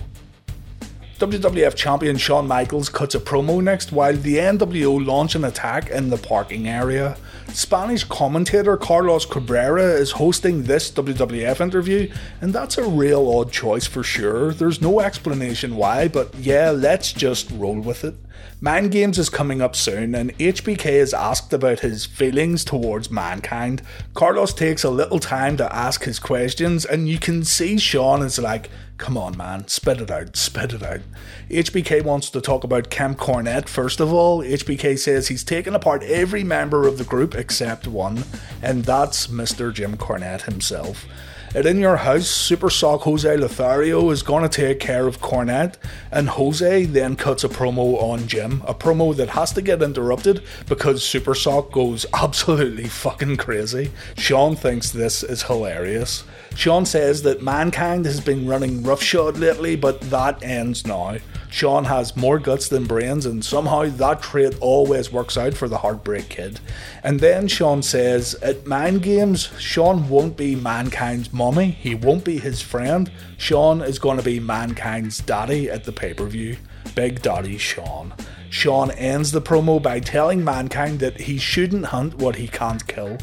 WWF 1.23 1.77
champion 1.77 2.17
Shawn 2.17 2.49
Michaels 2.49 2.89
cuts 2.89 3.15
a 3.15 3.21
promo 3.21 3.63
next 3.63 3.93
while 3.93 4.17
the 4.17 4.39
NWO 4.39 5.07
launch 5.07 5.37
an 5.37 5.45
attack 5.45 5.89
in 5.89 6.11
the 6.11 6.17
parking 6.17 6.67
area. 6.67 7.17
Spanish 7.47 8.03
commentator 8.03 8.77
Carlos 8.77 9.25
Cabrera 9.25 9.85
is 9.85 10.11
hosting 10.11 10.65
this 10.65 10.91
WWF 10.91 11.61
interview, 11.61 12.13
and 12.41 12.53
that's 12.53 12.77
a 12.77 12.83
real 12.83 13.31
odd 13.31 13.53
choice 13.53 13.87
for 13.87 14.03
sure. 14.03 14.53
There's 14.53 14.81
no 14.81 14.99
explanation 14.99 15.77
why, 15.77 16.09
but 16.09 16.35
yeah, 16.35 16.73
let's 16.73 17.13
just 17.13 17.53
roll 17.53 17.79
with 17.79 18.03
it. 18.03 18.17
Mind 18.61 18.93
Games 18.93 19.19
is 19.19 19.29
coming 19.29 19.61
up 19.61 19.75
soon, 19.75 20.15
and 20.15 20.37
HBK 20.39 20.87
is 20.87 21.13
asked 21.13 21.53
about 21.53 21.81
his 21.81 22.07
feelings 22.07 22.65
towards 22.65 23.11
mankind. 23.11 23.83
Carlos 24.15 24.55
takes 24.55 24.85
a 24.85 24.91
little 24.91 25.19
time 25.19 25.57
to 25.57 25.75
ask 25.75 26.05
his 26.05 26.19
questions, 26.19 26.85
and 26.85 27.09
you 27.09 27.19
can 27.19 27.45
see 27.45 27.79
Shawn 27.79 28.23
is 28.23 28.39
like, 28.39 28.71
Come 28.99 29.19
on, 29.19 29.37
man, 29.37 29.67
spit 29.67 30.01
it 30.01 30.13
out, 30.13 30.37
spit 30.37 30.75
it 30.75 30.83
out. 30.85 31.01
HBK 31.51 32.05
wants 32.05 32.31
to 32.31 32.41
talk 32.41 32.63
about 32.63 32.89
Camp 32.89 33.19
Cornette 33.19 33.69
first 33.69 33.99
of 33.99 34.13
all. 34.13 34.43
HBK 34.43 34.97
says 34.97 35.27
he's 35.27 35.43
taken 35.43 35.75
apart 35.75 36.05
every 36.05 36.45
member 36.45 36.87
of 36.87 36.99
the 36.99 37.05
group 37.05 37.35
except 37.35 37.89
one, 37.89 38.23
and 38.63 38.85
that's 38.85 39.27
Mr. 39.27 39.75
Jim 39.75 39.97
Cornette 39.97 40.43
himself. 40.43 41.05
At 41.55 41.67
In 41.67 41.79
Your 41.79 41.99
House, 41.99 42.29
Super 42.29 42.71
Sock 42.71 43.03
Jose 43.03 43.37
Lothario 43.37 44.09
is 44.09 44.23
going 44.23 44.43
to 44.43 44.49
take 44.49 44.81
care 44.81 45.07
of 45.07 45.21
Cornette, 45.21 45.75
and 46.11 46.31
Jose 46.31 46.87
then 46.87 47.15
cuts 47.15 47.45
a 47.45 47.49
promo 47.51 48.03
on 48.03 48.27
Jim, 48.27 48.63
a 48.67 48.73
promo 48.73 49.15
that 49.15 49.29
has 49.29 49.53
to 49.53 49.61
get 49.61 49.83
interrupted 49.83 50.43
because 50.67 51.05
Super 51.05 51.35
Sock 51.35 51.71
goes 51.71 52.07
absolutely 52.15 52.89
fucking 52.89 53.37
crazy. 53.37 53.91
Shawn 54.17 54.57
thinks 54.57 54.93
this 54.93 55.23
is 55.23 55.43
hilarious. 55.43 56.25
Shawn 56.55 56.87
says 56.87 57.23
that 57.25 57.43
mankind 57.43 58.07
has 58.07 58.19
been 58.19 58.49
running 58.49 58.83
roughshod 58.83 59.37
lately, 59.37 59.77
but 59.77 60.01
that 60.09 60.43
ends 60.43 60.87
now. 60.87 61.19
Shawn 61.53 61.85
has 61.85 62.17
more 62.17 62.39
guts 62.39 62.69
than 62.69 62.87
brains, 62.87 63.27
and 63.27 63.45
somehow 63.45 63.85
that 63.85 64.23
trait 64.23 64.57
always 64.61 65.13
works 65.13 65.37
out 65.37 65.53
for 65.53 65.69
the 65.69 65.77
Heartbreak 65.77 66.31
Kid. 66.31 66.61
And 67.05 67.21
then 67.21 67.47
Shawn 67.47 67.83
says, 67.83 68.35
At 68.37 68.67
Mind 68.67 69.03
Games, 69.03 69.51
Shawn 69.59 70.09
won't 70.09 70.39
be 70.39 70.57
mankind's 70.57 71.31
mommy, 71.31 71.73
he 71.73 71.95
won't 71.95 72.25
be 72.25 72.39
his 72.39 72.63
friend. 72.63 73.13
Shawn 73.37 73.83
is 73.83 73.99
going 73.99 74.17
to 74.17 74.23
be 74.23 74.41
mankind's 74.41 75.19
daddy 75.19 75.69
at 75.69 75.85
the 75.85 75.93
pay 75.93 76.15
per 76.15 76.25
view. 76.25 76.57
Big 76.95 77.21
Daddy 77.21 77.59
Shawn. 77.59 78.15
Shawn 78.49 78.91
ends 78.93 79.31
the 79.31 79.43
promo 79.43 79.81
by 79.81 80.01
telling 80.01 80.43
mankind 80.43 81.01
that 81.01 81.21
he 81.21 81.37
shouldn't 81.37 81.87
hunt 81.87 82.15
what 82.15 82.37
he 82.37 82.49
can't 82.49 82.87
kill. 82.87 83.19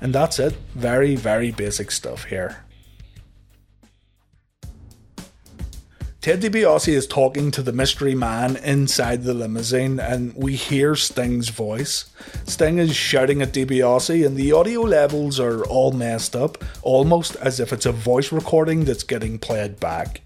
And 0.00 0.14
that's 0.14 0.38
it. 0.38 0.54
Very, 0.76 1.16
very 1.16 1.50
basic 1.50 1.90
stuff 1.90 2.24
here. 2.24 2.64
Ted 6.22 6.40
DiBiase 6.40 6.86
is 6.86 7.08
talking 7.08 7.50
to 7.50 7.62
the 7.62 7.72
mystery 7.72 8.14
man 8.14 8.54
inside 8.58 9.24
the 9.24 9.34
limousine, 9.34 9.98
and 9.98 10.32
we 10.36 10.54
hear 10.54 10.94
Sting's 10.94 11.48
voice. 11.48 12.12
Sting 12.46 12.78
is 12.78 12.94
shouting 12.94 13.42
at 13.42 13.52
DiBiase, 13.52 14.24
and 14.24 14.36
the 14.36 14.52
audio 14.52 14.82
levels 14.82 15.40
are 15.40 15.64
all 15.64 15.90
messed 15.90 16.36
up, 16.36 16.62
almost 16.82 17.34
as 17.40 17.58
if 17.58 17.72
it's 17.72 17.86
a 17.86 17.90
voice 17.90 18.30
recording 18.30 18.84
that's 18.84 19.02
getting 19.02 19.36
played 19.36 19.80
back. 19.80 20.20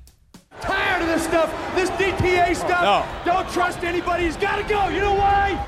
Tired 0.61 1.01
of 1.01 1.09
this 1.09 1.25
stuff, 1.25 1.51
this 1.75 1.89
DTA 1.89 2.55
stuff. 2.55 2.83
No. 3.25 3.33
Don't 3.33 3.51
trust 3.55 3.83
anybody. 3.83 4.25
He's 4.25 4.37
got 4.37 4.57
to 4.57 4.69
go. 4.69 4.89
You 4.89 5.01
know 5.01 5.15
why? 5.15 5.67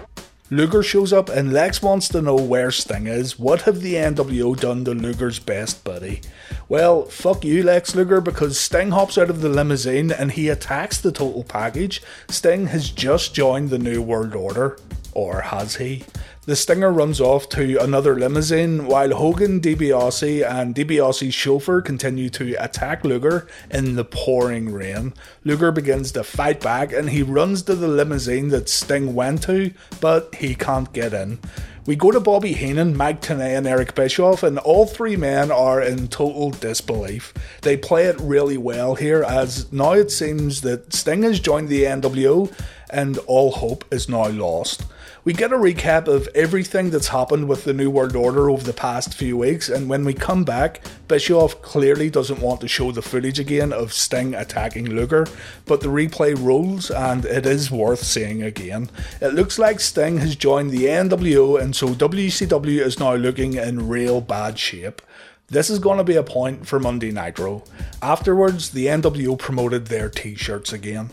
Luger 0.51 0.83
shows 0.83 1.13
up 1.13 1.29
and 1.29 1.53
Lex 1.53 1.83
wants 1.83 2.09
to 2.09 2.23
know 2.23 2.37
where 2.37 2.71
Sting 2.71 3.07
is. 3.07 3.39
What 3.39 3.63
have 3.63 3.83
the 3.83 3.95
NWO 3.95 4.59
done 4.59 4.83
to 4.87 4.95
Luger's 4.95 5.39
best 5.39 5.85
buddy? 5.85 6.23
Well, 6.71 7.05
fuck 7.05 7.45
you, 7.45 7.63
Lex 7.63 7.95
Luger, 7.95 8.23
because 8.23 8.59
Sting 8.59 8.93
hops 8.93 9.19
out 9.19 9.29
of 9.29 9.43
the 9.43 9.51
limousine 9.51 10.11
and 10.11 10.33
he 10.33 10.49
attacks 10.49 10.99
the 10.99 11.13
total 11.13 11.45
package. 11.45 12.01
Sting 12.29 12.69
has 12.69 12.91
just 12.91 13.35
joined 13.35 13.69
the 13.69 13.79
New 13.79 14.01
World 14.01 14.35
Order. 14.35 14.79
Or 15.13 15.43
has 15.43 15.77
he? 15.77 16.05
The 16.49 16.57
Stinger 16.57 16.91
runs 16.91 17.21
off 17.21 17.51
to 17.51 17.77
another 17.77 18.19
limousine 18.19 18.87
while 18.87 19.13
Hogan, 19.13 19.61
DiBiase, 19.61 20.51
and 20.51 20.75
DiBiase's 20.75 21.35
chauffeur 21.35 21.83
continue 21.83 22.31
to 22.31 22.55
attack 22.55 23.05
Luger 23.05 23.47
in 23.71 23.97
the 23.97 24.05
pouring 24.07 24.73
rain. 24.73 25.13
Luger 25.45 25.71
begins 25.71 26.11
to 26.13 26.25
fight 26.25 26.63
back 26.63 26.91
and 26.91 27.11
he 27.11 27.23
runs 27.23 27.61
to 27.65 27.75
the 27.75 27.87
limousine 27.87 28.49
that 28.49 28.71
Sting 28.71 29.15
went 29.15 29.43
to, 29.43 29.75
but 30.01 30.37
he 30.37 30.55
can't 30.55 30.91
get 30.95 31.13
in. 31.13 31.39
We 31.85 31.97
go 31.97 32.11
to 32.13 32.19
Bobby 32.19 32.55
Heenan, 32.55 32.97
Mike 32.97 33.21
Tenay, 33.21 33.55
and 33.55 33.67
Eric 33.67 33.95
Bischoff, 33.95 34.43
and 34.43 34.59
all 34.59 34.87
three 34.87 35.17
men 35.17 35.51
are 35.51 35.83
in 35.83 36.09
total 36.09 36.51
disbelief. 36.51 37.35
They 37.61 37.77
play 37.77 38.07
it 38.07 38.19
really 38.21 38.57
well 38.57 38.95
here, 38.95 39.23
as 39.23 39.71
now 39.71 39.93
it 39.93 40.11
seems 40.11 40.63
that 40.63 40.95
Sting 40.95 41.25
has 41.25 41.41
joined 41.41 41.69
the 41.69 41.83
NWO 41.83 42.51
and 42.89 43.19
all 43.27 43.53
hope 43.53 43.85
is 43.93 44.09
now 44.09 44.29
lost. 44.29 44.87
We 45.29 45.35
get 45.35 45.53
a 45.53 45.57
recap 45.57 46.09
of 46.09 46.27
everything 46.35 46.89
that's 46.89 47.09
happened 47.09 47.51
with 47.51 47.65
the 47.65 47.75
New 47.75 47.91
World 47.91 48.17
Order 48.17 48.49
over 48.49 48.65
the 48.65 48.73
past 48.73 49.13
few 49.13 49.37
weeks, 49.37 49.69
and 49.69 49.87
when 49.87 50.03
we 50.03 50.15
come 50.15 50.43
back, 50.43 50.81
Bischoff 51.07 51.61
clearly 51.61 52.09
doesn't 52.09 52.41
want 52.41 52.63
to 52.63 52.67
show 52.67 52.93
the 52.93 53.03
footage 53.03 53.39
again 53.39 53.71
of 53.71 53.93
Sting 53.93 54.35
attacking 54.35 54.89
Luger, 54.89 55.27
but 55.67 55.83
the 55.83 55.89
replay 55.89 56.35
rolls 56.35 56.91
and 56.91 57.27
it 57.27 57.45
is 57.45 57.71
worth 57.71 58.03
seeing 58.03 58.43
again. 58.43 58.89
It 59.21 59.35
looks 59.35 59.59
like 59.59 59.81
Sting 59.81 60.17
has 60.17 60.35
joined 60.35 60.71
the 60.71 60.87
NWO, 60.87 61.61
and 61.61 61.77
so 61.77 61.89
WCW 61.89 62.81
is 62.81 62.99
now 62.99 63.15
looking 63.15 63.53
in 63.53 63.87
real 63.87 64.23
bad 64.23 64.59
shape. 64.59 65.03
This 65.49 65.69
is 65.69 65.79
going 65.79 65.99
to 65.99 66.05
be 66.05 66.17
a 66.17 66.23
point 66.23 66.67
for 66.67 66.81
Monday 66.81 67.13
Nitro. 67.13 67.65
Afterwards, 68.01 68.71
the 68.71 68.87
NWO 68.87 69.39
promoted 69.39 69.89
their 69.89 70.09
t 70.09 70.37
shirts 70.37 70.73
again. 70.73 71.11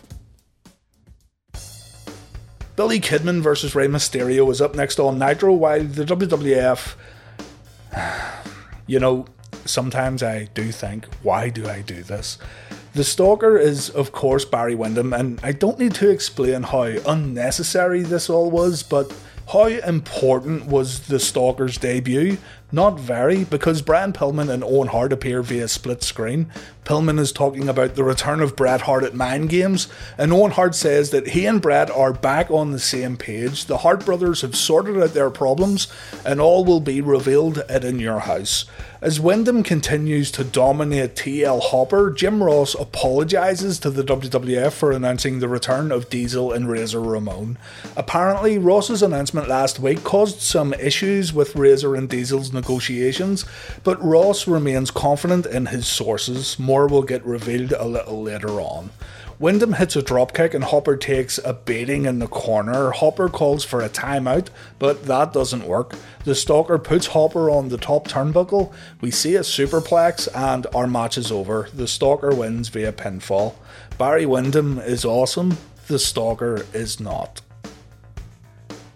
Billy 2.76 3.00
Kidman 3.00 3.42
versus 3.42 3.74
Rey 3.74 3.88
Mysterio 3.88 4.52
is 4.52 4.62
up 4.62 4.76
next 4.76 5.00
on 5.00 5.18
Nitro, 5.18 5.54
while 5.54 5.84
the 5.84 6.06
WWF. 6.06 6.96
You 8.88 9.00
know, 9.00 9.26
sometimes 9.66 10.22
I 10.22 10.48
do 10.54 10.72
think, 10.72 11.08
why 11.24 11.50
do 11.50 11.68
I 11.68 11.82
do 11.82 12.04
this? 12.04 12.38
The 12.94 13.04
Stalker 13.04 13.58
is, 13.58 13.90
of 13.90 14.12
course, 14.12 14.46
Barry 14.46 14.76
Windham, 14.76 15.12
and 15.12 15.40
I 15.42 15.54
don't 15.54 15.80
need 15.80 15.96
to 15.96 16.10
explain 16.12 16.62
how 16.62 16.84
unnecessary 16.84 18.04
this 18.04 18.30
all 18.30 18.52
was, 18.52 18.84
but 18.84 19.12
how 19.52 19.66
important 19.66 20.68
was 20.68 21.08
the 21.08 21.20
Stalker's 21.20 21.80
debut? 21.80 22.38
Not 22.72 23.00
very, 23.00 23.44
because 23.44 23.82
Brian 23.82 24.12
Pillman 24.12 24.50
and 24.50 24.64
Owen 24.64 24.88
Hart 24.88 25.14
appear 25.14 25.42
via 25.42 25.68
split 25.68 26.04
screen. 26.04 26.52
Pillman 26.84 27.20
is 27.20 27.32
talking 27.32 27.70
about 27.70 27.96
the 27.96 28.04
return 28.04 28.42
of 28.42 28.56
Bret 28.56 28.82
Hart 28.82 29.04
at 29.04 29.16
Mind 29.16 29.50
Games, 29.50 29.88
and 30.18 30.34
Owen 30.34 30.52
Hart 30.52 30.76
says 30.76 31.12
that 31.12 31.30
he 31.30 31.46
and 31.46 31.62
Bret 31.62 31.90
are 31.90 32.14
back 32.14 32.52
on 32.52 32.72
the 32.72 32.80
same 32.80 33.18
page. 33.18 33.66
The 33.66 33.78
Hart 33.78 34.06
brothers 34.06 34.42
have 34.42 34.56
sorted 34.56 35.02
out 35.02 35.14
their 35.14 35.30
problems, 35.30 35.88
and 36.26 36.42
all 36.42 36.66
will 36.66 36.80
be 36.80 37.02
revealed 37.02 37.60
at 37.70 37.84
In 37.84 38.00
Your 38.00 38.20
House. 38.20 38.66
As 39.02 39.20
Windham 39.20 39.62
continues 39.62 40.32
to 40.32 40.44
dominate 40.44 41.16
TL 41.16 41.62
Hopper, 41.62 42.10
Jim 42.10 42.42
Ross 42.42 42.74
apologises 42.74 43.78
to 43.80 43.92
the 43.92 44.04
WWF 44.04 44.72
for 44.72 44.92
announcing 44.92 45.38
the 45.40 45.48
return 45.48 45.92
of 45.92 46.10
Diesel 46.10 46.52
and 46.52 46.68
Razor 46.68 47.02
Ramon. 47.02 47.58
Apparently, 47.96 48.58
Ross's 48.58 49.04
announcement 49.04 49.48
last 49.48 49.80
week 49.80 50.04
caused 50.04 50.40
some 50.40 50.74
issues 50.74 51.34
with 51.34 51.56
Razor 51.56 51.94
and 51.94 52.10
Diesel's 52.10 52.52
negotiations, 52.56 53.46
but 53.84 54.04
Ross 54.04 54.48
remains 54.48 54.90
confident 54.90 55.46
in 55.46 55.68
his 55.68 55.86
sources. 55.86 56.58
More 56.58 56.88
will 56.88 57.04
get 57.04 57.24
revealed 57.24 57.74
a 57.74 57.86
little 57.86 58.24
later 58.24 58.60
on. 58.60 58.90
Windham 59.38 59.74
hits 59.74 59.98
a 59.98 60.02
dropkick 60.02 60.54
and 60.54 60.64
Hopper 60.64 60.96
takes 60.96 61.38
a 61.40 61.54
beating 61.54 62.06
in 62.06 62.20
the 62.20 62.28
corner. 62.28 62.92
Hopper 62.92 63.28
calls 63.28 63.66
for 63.66 63.82
a 63.82 63.90
timeout, 63.90 64.48
but 64.80 65.06
that 65.08 65.34
doesn't 65.34 65.68
work. 65.68 65.94
The 66.24 66.36
Stalker 66.36 66.78
puts 66.78 67.08
Hopper 67.08 67.50
on 67.50 67.68
the 67.68 67.78
top 67.78 68.08
turnbuckle. 68.08 68.74
We 69.02 69.12
see 69.12 69.36
a 69.36 69.42
superplex 69.42 70.30
and 70.34 70.66
our 70.74 70.88
match 70.88 71.18
is 71.18 71.34
over. 71.34 71.68
The 71.74 71.88
Stalker 71.88 72.34
wins 72.34 72.70
via 72.70 72.94
pinfall. 72.94 73.56
Barry 73.98 74.26
Windham 74.26 74.80
is 74.80 75.04
awesome. 75.04 75.58
The 75.88 76.00
Stalker 76.00 76.66
is 76.74 77.02
not. 77.02 77.42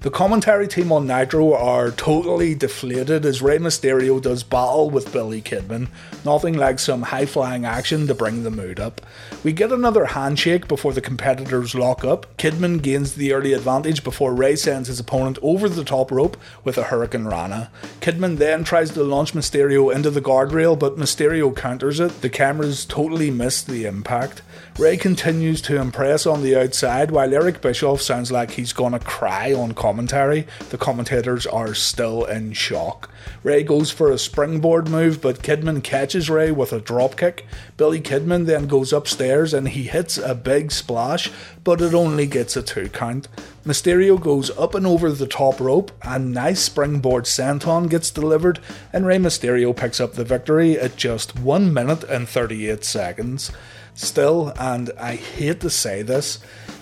The 0.01 0.09
commentary 0.09 0.69
team 0.69 0.93
on 0.93 1.07
Nitro 1.07 1.53
are 1.53 1.91
totally 1.91 2.55
deflated 2.55 3.25
as 3.25 3.41
Rey 3.41 3.57
Mysterio 3.57 4.21
does 4.21 4.43
battle 4.43 4.89
with 4.89 5.11
Billy 5.11 5.41
Kidman, 5.41 5.89
nothing 6.23 6.55
like 6.55 6.79
some 6.79 7.01
high 7.01 7.25
flying 7.25 7.65
action 7.65 8.07
to 8.07 8.15
bring 8.15 8.43
the 8.43 8.49
mood 8.49 8.79
up. 8.79 9.01
We 9.43 9.51
get 9.51 9.73
another 9.73 10.05
handshake 10.05 10.69
before 10.69 10.93
the 10.93 11.01
competitors 11.01 11.75
lock 11.75 12.05
up. 12.05 12.37
Kidman 12.37 12.81
gains 12.81 13.15
the 13.15 13.33
early 13.33 13.51
advantage 13.51 14.01
before 14.01 14.33
Rey 14.33 14.55
sends 14.55 14.87
his 14.87 15.01
opponent 15.01 15.37
over 15.41 15.67
the 15.67 15.83
top 15.83 16.11
rope 16.11 16.37
with 16.63 16.77
a 16.77 16.83
hurricanrana. 16.83 17.67
Kidman 17.99 18.37
then 18.37 18.63
tries 18.63 18.91
to 18.91 19.03
launch 19.03 19.33
Mysterio 19.33 19.93
into 19.93 20.09
the 20.09 20.21
guardrail, 20.21 20.79
but 20.79 20.95
Mysterio 20.95 21.53
counters 21.53 21.99
it. 21.99 22.21
The 22.21 22.29
cameras 22.29 22.85
totally 22.85 23.31
miss 23.31 23.61
the 23.61 23.83
impact. 23.83 24.43
Rey 24.77 24.95
continues 24.95 25.61
to 25.63 25.75
impress 25.75 26.25
on 26.25 26.41
the 26.41 26.55
outside 26.55 27.11
while 27.11 27.33
Eric 27.33 27.59
Bischoff 27.59 28.01
sounds 28.01 28.31
like 28.31 28.51
he's 28.51 28.71
gonna 28.71 28.99
cry 28.99 29.51
on 29.51 29.73
commentary. 29.73 29.88
Commentary, 29.89 30.45
the 30.69 30.77
commentators 30.77 31.47
are 31.47 31.73
still 31.73 32.23
in 32.23 32.53
shock. 32.53 33.09
Rey 33.41 33.63
goes 33.63 33.89
for 33.89 34.11
a 34.11 34.19
springboard 34.19 34.87
move, 34.87 35.19
but 35.19 35.41
Kidman 35.41 35.83
catches 35.83 36.29
Rey 36.29 36.51
with 36.51 36.71
a 36.71 36.79
dropkick. 36.79 37.41
Billy 37.75 37.99
Kidman 37.99 38.45
then 38.45 38.67
goes 38.67 38.93
upstairs 38.93 39.51
and 39.51 39.69
he 39.69 39.85
hits 39.85 40.19
a 40.19 40.35
big 40.35 40.71
splash, 40.71 41.31
but 41.63 41.81
it 41.81 41.95
only 41.95 42.27
gets 42.27 42.55
a 42.55 42.61
two 42.61 42.87
count. 42.89 43.29
Mysterio 43.65 44.21
goes 44.21 44.55
up 44.59 44.75
and 44.75 44.85
over 44.85 45.11
the 45.11 45.25
top 45.25 45.59
rope, 45.59 45.91
a 46.03 46.19
nice 46.19 46.61
springboard 46.61 47.23
senton 47.23 47.89
gets 47.89 48.11
delivered, 48.11 48.59
and 48.93 49.07
Rey 49.07 49.17
Mysterio 49.17 49.75
picks 49.75 49.99
up 49.99 50.13
the 50.13 50.23
victory 50.23 50.77
at 50.77 50.97
just 50.97 51.39
1 51.39 51.73
minute 51.73 52.03
and 52.03 52.29
38 52.29 52.85
seconds. 52.85 53.51
Still, 53.95 54.53
and 54.59 54.91
I 54.99 55.15
hate 55.15 55.61
to 55.61 55.71
say 55.71 56.03
this, 56.03 56.37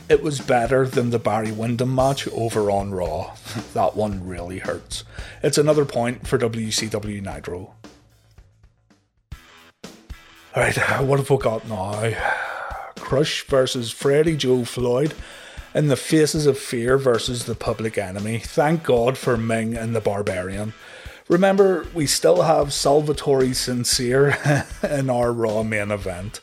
it 0.09 0.23
was 0.23 0.39
better 0.39 0.87
than 0.87 1.09
the 1.09 1.19
Barry 1.19 1.51
Windham 1.51 1.93
match 1.93 2.27
over 2.29 2.71
on 2.71 2.91
Raw. 2.91 3.35
that 3.73 3.95
one 3.95 4.25
really 4.25 4.59
hurts. 4.59 5.03
It's 5.43 5.57
another 5.57 5.85
point 5.85 6.27
for 6.27 6.37
WCW 6.37 7.21
Nitro. 7.21 7.73
Alright, 10.55 10.77
what 11.03 11.19
have 11.19 11.29
we 11.29 11.37
got 11.37 11.67
now? 11.67 12.13
Crush 12.95 13.45
versus 13.45 13.91
Freddie 13.91 14.37
Joe 14.37 14.65
Floyd 14.65 15.13
and 15.73 15.91
the 15.91 15.95
Faces 15.95 16.45
of 16.45 16.57
Fear 16.57 16.97
versus 16.97 17.45
the 17.45 17.55
Public 17.55 17.97
Enemy. 17.97 18.39
Thank 18.39 18.83
God 18.83 19.17
for 19.17 19.37
Meng 19.37 19.75
and 19.75 19.95
the 19.95 20.01
Barbarian. 20.01 20.73
Remember, 21.29 21.85
we 21.93 22.07
still 22.07 22.43
have 22.43 22.73
Salvatore 22.73 23.53
Sincere 23.53 24.65
in 24.89 25.09
our 25.09 25.31
Raw 25.31 25.63
main 25.63 25.91
event. 25.91 26.39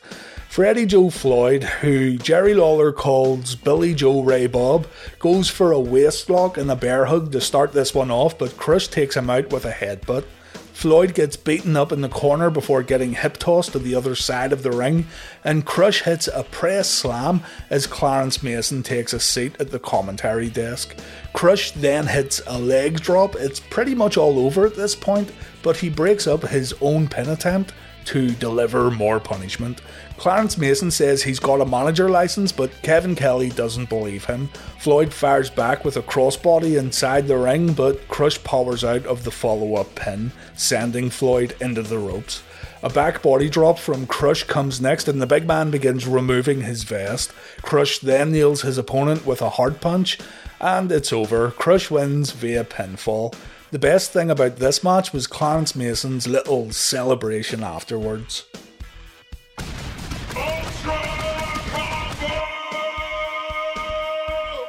Freddie 0.55 0.85
Joe 0.85 1.09
Floyd, 1.09 1.65
who 1.65 2.15
Jerry 2.15 2.53
Lawler 2.53 2.93
calls 2.93 3.55
Billy 3.55 3.93
Joe 3.93 4.21
Ray 4.23 4.47
Bob, 4.47 4.87
goes 5.19 5.49
for 5.49 5.73
a 5.73 5.79
waist 5.81 6.29
lock 6.29 6.57
and 6.57 6.71
a 6.71 6.77
bear 6.77 7.03
hug 7.03 7.33
to 7.33 7.41
start 7.41 7.73
this 7.73 7.93
one 7.93 8.09
off, 8.09 8.37
but 8.37 8.55
Crush 8.55 8.87
takes 8.87 9.17
him 9.17 9.29
out 9.29 9.51
with 9.51 9.65
a 9.65 9.73
headbutt. 9.73 10.23
Floyd 10.71 11.13
gets 11.13 11.35
beaten 11.35 11.75
up 11.75 11.91
in 11.91 11.99
the 11.99 12.07
corner 12.07 12.49
before 12.49 12.83
getting 12.83 13.15
hip 13.15 13.35
tossed 13.35 13.73
to 13.73 13.79
the 13.79 13.95
other 13.95 14.15
side 14.15 14.53
of 14.53 14.63
the 14.63 14.71
ring, 14.71 15.07
and 15.43 15.65
Crush 15.65 16.03
hits 16.03 16.29
a 16.29 16.43
press 16.43 16.89
slam 16.89 17.41
as 17.69 17.85
Clarence 17.85 18.41
Mason 18.41 18.81
takes 18.81 19.11
a 19.11 19.19
seat 19.19 19.57
at 19.59 19.71
the 19.71 19.79
commentary 19.79 20.49
desk. 20.49 20.95
Crush 21.33 21.71
then 21.71 22.07
hits 22.07 22.41
a 22.47 22.57
leg 22.57 23.01
drop. 23.01 23.35
It's 23.35 23.59
pretty 23.59 23.93
much 23.93 24.15
all 24.15 24.39
over 24.39 24.65
at 24.65 24.77
this 24.77 24.95
point, 24.95 25.33
but 25.63 25.75
he 25.75 25.89
breaks 25.89 26.27
up 26.27 26.43
his 26.43 26.73
own 26.79 27.09
pin 27.09 27.27
attempt 27.27 27.73
to 28.05 28.31
deliver 28.31 28.91
more 28.91 29.19
punishment. 29.19 29.81
Clarence 30.17 30.57
Mason 30.57 30.89
says 30.91 31.21
he's 31.21 31.39
got 31.39 31.61
a 31.61 31.65
manager 31.65 32.09
license, 32.09 32.51
but 32.51 32.71
Kevin 32.81 33.15
Kelly 33.15 33.49
doesn't 33.49 33.89
believe 33.89 34.25
him. 34.25 34.47
Floyd 34.79 35.13
fires 35.13 35.49
back 35.49 35.83
with 35.83 35.97
a 35.97 36.01
crossbody 36.01 36.79
inside 36.79 37.27
the 37.27 37.37
ring, 37.37 37.73
but 37.73 38.07
Crush 38.07 38.41
powers 38.43 38.83
out 38.83 39.05
of 39.05 39.23
the 39.23 39.31
follow 39.31 39.75
up 39.75 39.93
pin, 39.95 40.31
sending 40.55 41.09
Floyd 41.09 41.55
into 41.59 41.81
the 41.81 41.99
ropes. 41.99 42.43
A 42.81 42.89
back 42.89 43.21
body 43.21 43.49
drop 43.49 43.77
from 43.79 44.07
Crush 44.07 44.43
comes 44.43 44.79
next, 44.79 45.07
and 45.07 45.21
the 45.21 45.27
big 45.27 45.47
man 45.47 45.71
begins 45.71 46.07
removing 46.07 46.61
his 46.61 46.83
vest. 46.83 47.31
Crush 47.61 47.99
then 47.99 48.31
nails 48.31 48.61
his 48.61 48.77
opponent 48.77 49.25
with 49.25 49.41
a 49.41 49.49
hard 49.49 49.81
punch, 49.81 50.19
and 50.61 50.91
it's 50.91 51.11
over. 51.11 51.51
Crush 51.51 51.91
wins 51.91 52.31
via 52.31 52.63
pinfall. 52.63 53.35
The 53.71 53.79
best 53.79 54.13
thing 54.13 54.29
about 54.29 54.57
this 54.57 54.83
match 54.83 55.11
was 55.11 55.27
Clarence 55.27 55.75
Mason's 55.75 56.27
little 56.27 56.71
celebration 56.71 57.63
afterwards. 57.63 58.45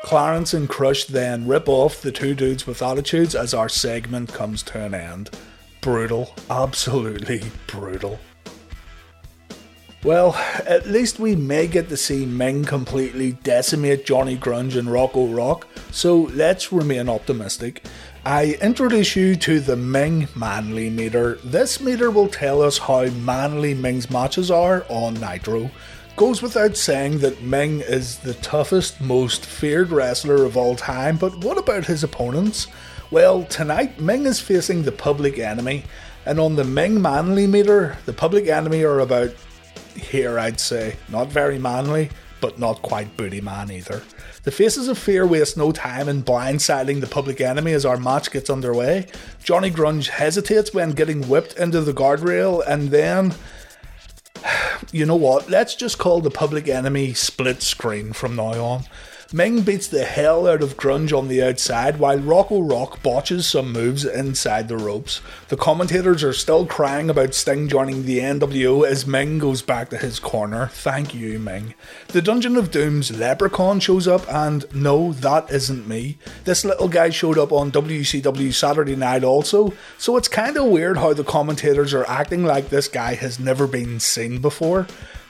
Clarence 0.06 0.54
and 0.54 0.68
Crush 0.68 1.04
then 1.04 1.48
rip 1.48 1.68
off 1.68 2.00
the 2.00 2.12
two 2.12 2.32
dudes 2.34 2.64
with 2.64 2.80
attitudes 2.80 3.34
as 3.34 3.52
our 3.52 3.68
segment 3.68 4.32
comes 4.32 4.62
to 4.62 4.80
an 4.80 4.94
end. 4.94 5.30
Brutal, 5.80 6.32
absolutely 6.48 7.42
brutal. 7.66 8.20
Well, 10.04 10.34
at 10.64 10.86
least 10.86 11.18
we 11.18 11.34
may 11.34 11.66
get 11.66 11.88
to 11.88 11.96
see 11.96 12.24
Meng 12.24 12.64
completely 12.64 13.32
decimate 13.32 14.06
Johnny 14.06 14.36
Grunge 14.36 14.76
and 14.76 14.88
Rocco 14.88 15.26
Rock, 15.26 15.66
so 15.90 16.30
let's 16.32 16.70
remain 16.70 17.08
optimistic. 17.08 17.82
I 18.24 18.56
introduce 18.62 19.16
you 19.16 19.34
to 19.34 19.58
the 19.58 19.74
Meng 19.74 20.28
Manly 20.36 20.90
meter. 20.90 21.40
This 21.42 21.80
meter 21.80 22.12
will 22.12 22.28
tell 22.28 22.62
us 22.62 22.78
how 22.78 23.06
manly 23.06 23.74
Meng's 23.74 24.08
matches 24.08 24.50
are 24.52 24.86
on 24.88 25.14
Nitro. 25.14 25.72
Goes 26.16 26.40
without 26.40 26.78
saying 26.78 27.18
that 27.18 27.42
Meng 27.42 27.82
is 27.82 28.18
the 28.20 28.32
toughest, 28.32 29.02
most 29.02 29.44
feared 29.44 29.90
wrestler 29.90 30.46
of 30.46 30.56
all 30.56 30.74
time, 30.74 31.18
but 31.18 31.44
what 31.44 31.58
about 31.58 31.84
his 31.84 32.02
opponents? 32.02 32.68
Well, 33.10 33.44
tonight 33.44 34.00
Meng 34.00 34.24
is 34.24 34.40
facing 34.40 34.82
the 34.82 34.92
public 34.92 35.38
enemy, 35.38 35.84
and 36.24 36.40
on 36.40 36.56
the 36.56 36.64
Meng 36.64 37.02
Manly 37.02 37.46
meter, 37.46 37.98
the 38.06 38.14
public 38.14 38.48
enemy 38.48 38.82
are 38.82 39.00
about 39.00 39.34
here, 39.94 40.38
I'd 40.38 40.58
say. 40.58 40.96
Not 41.10 41.28
very 41.28 41.58
manly, 41.58 42.08
but 42.40 42.58
not 42.58 42.80
quite 42.80 43.14
booty 43.18 43.42
man 43.42 43.70
either. 43.70 44.02
The 44.44 44.50
Faces 44.50 44.88
of 44.88 44.96
Fear 44.96 45.26
waste 45.26 45.58
no 45.58 45.70
time 45.70 46.08
in 46.08 46.22
blindsiding 46.22 47.02
the 47.02 47.06
public 47.06 47.42
enemy 47.42 47.72
as 47.72 47.84
our 47.84 47.98
match 47.98 48.30
gets 48.30 48.48
underway. 48.48 49.06
Johnny 49.44 49.70
Grunge 49.70 50.08
hesitates 50.08 50.72
when 50.72 50.92
getting 50.92 51.28
whipped 51.28 51.58
into 51.58 51.82
the 51.82 51.92
guardrail, 51.92 52.62
and 52.66 52.90
then 52.90 53.34
you 54.92 55.06
know 55.06 55.16
what? 55.16 55.48
Let's 55.50 55.74
just 55.74 55.98
call 55.98 56.20
the 56.20 56.30
public 56.30 56.68
enemy 56.68 57.14
split 57.14 57.62
screen 57.62 58.12
from 58.12 58.36
now 58.36 58.64
on. 58.64 58.84
Meng 59.32 59.62
beats 59.62 59.88
the 59.88 60.04
hell 60.04 60.46
out 60.46 60.62
of 60.62 60.76
Grunge 60.76 61.12
on 61.16 61.26
the 61.26 61.42
outside 61.42 61.98
while 61.98 62.16
Rocco 62.16 62.60
Rock 62.60 63.02
botches 63.02 63.44
some 63.44 63.72
moves 63.72 64.04
inside 64.04 64.68
the 64.68 64.76
ropes. 64.76 65.20
The 65.48 65.56
commentators 65.56 66.22
are 66.22 66.32
still 66.32 66.64
crying 66.64 67.10
about 67.10 67.34
Sting 67.34 67.66
joining 67.66 68.04
the 68.04 68.20
NWO 68.20 68.86
as 68.86 69.04
Meng 69.04 69.40
goes 69.40 69.62
back 69.62 69.90
to 69.90 69.96
his 69.96 70.20
corner. 70.20 70.68
Thank 70.68 71.12
you, 71.12 71.40
Meng. 71.40 71.74
The 72.06 72.22
Dungeon 72.22 72.54
of 72.54 72.70
Doom's 72.70 73.10
Leprechaun 73.10 73.80
shows 73.80 74.06
up, 74.06 74.32
and 74.32 74.64
no, 74.72 75.12
that 75.14 75.50
isn't 75.50 75.88
me. 75.88 76.18
This 76.44 76.64
little 76.64 76.88
guy 76.88 77.10
showed 77.10 77.36
up 77.36 77.50
on 77.50 77.72
WCW 77.72 78.54
Saturday 78.54 78.94
night 78.94 79.24
also, 79.24 79.72
so 79.98 80.16
it's 80.16 80.28
kinda 80.28 80.62
weird 80.62 80.98
how 80.98 81.12
the 81.12 81.24
commentators 81.24 81.92
are 81.92 82.08
acting 82.08 82.44
like 82.44 82.68
this 82.68 82.86
guy 82.86 83.14
has 83.14 83.40
never 83.40 83.66
been 83.66 83.98
seen 83.98 84.38
before. 84.40 84.86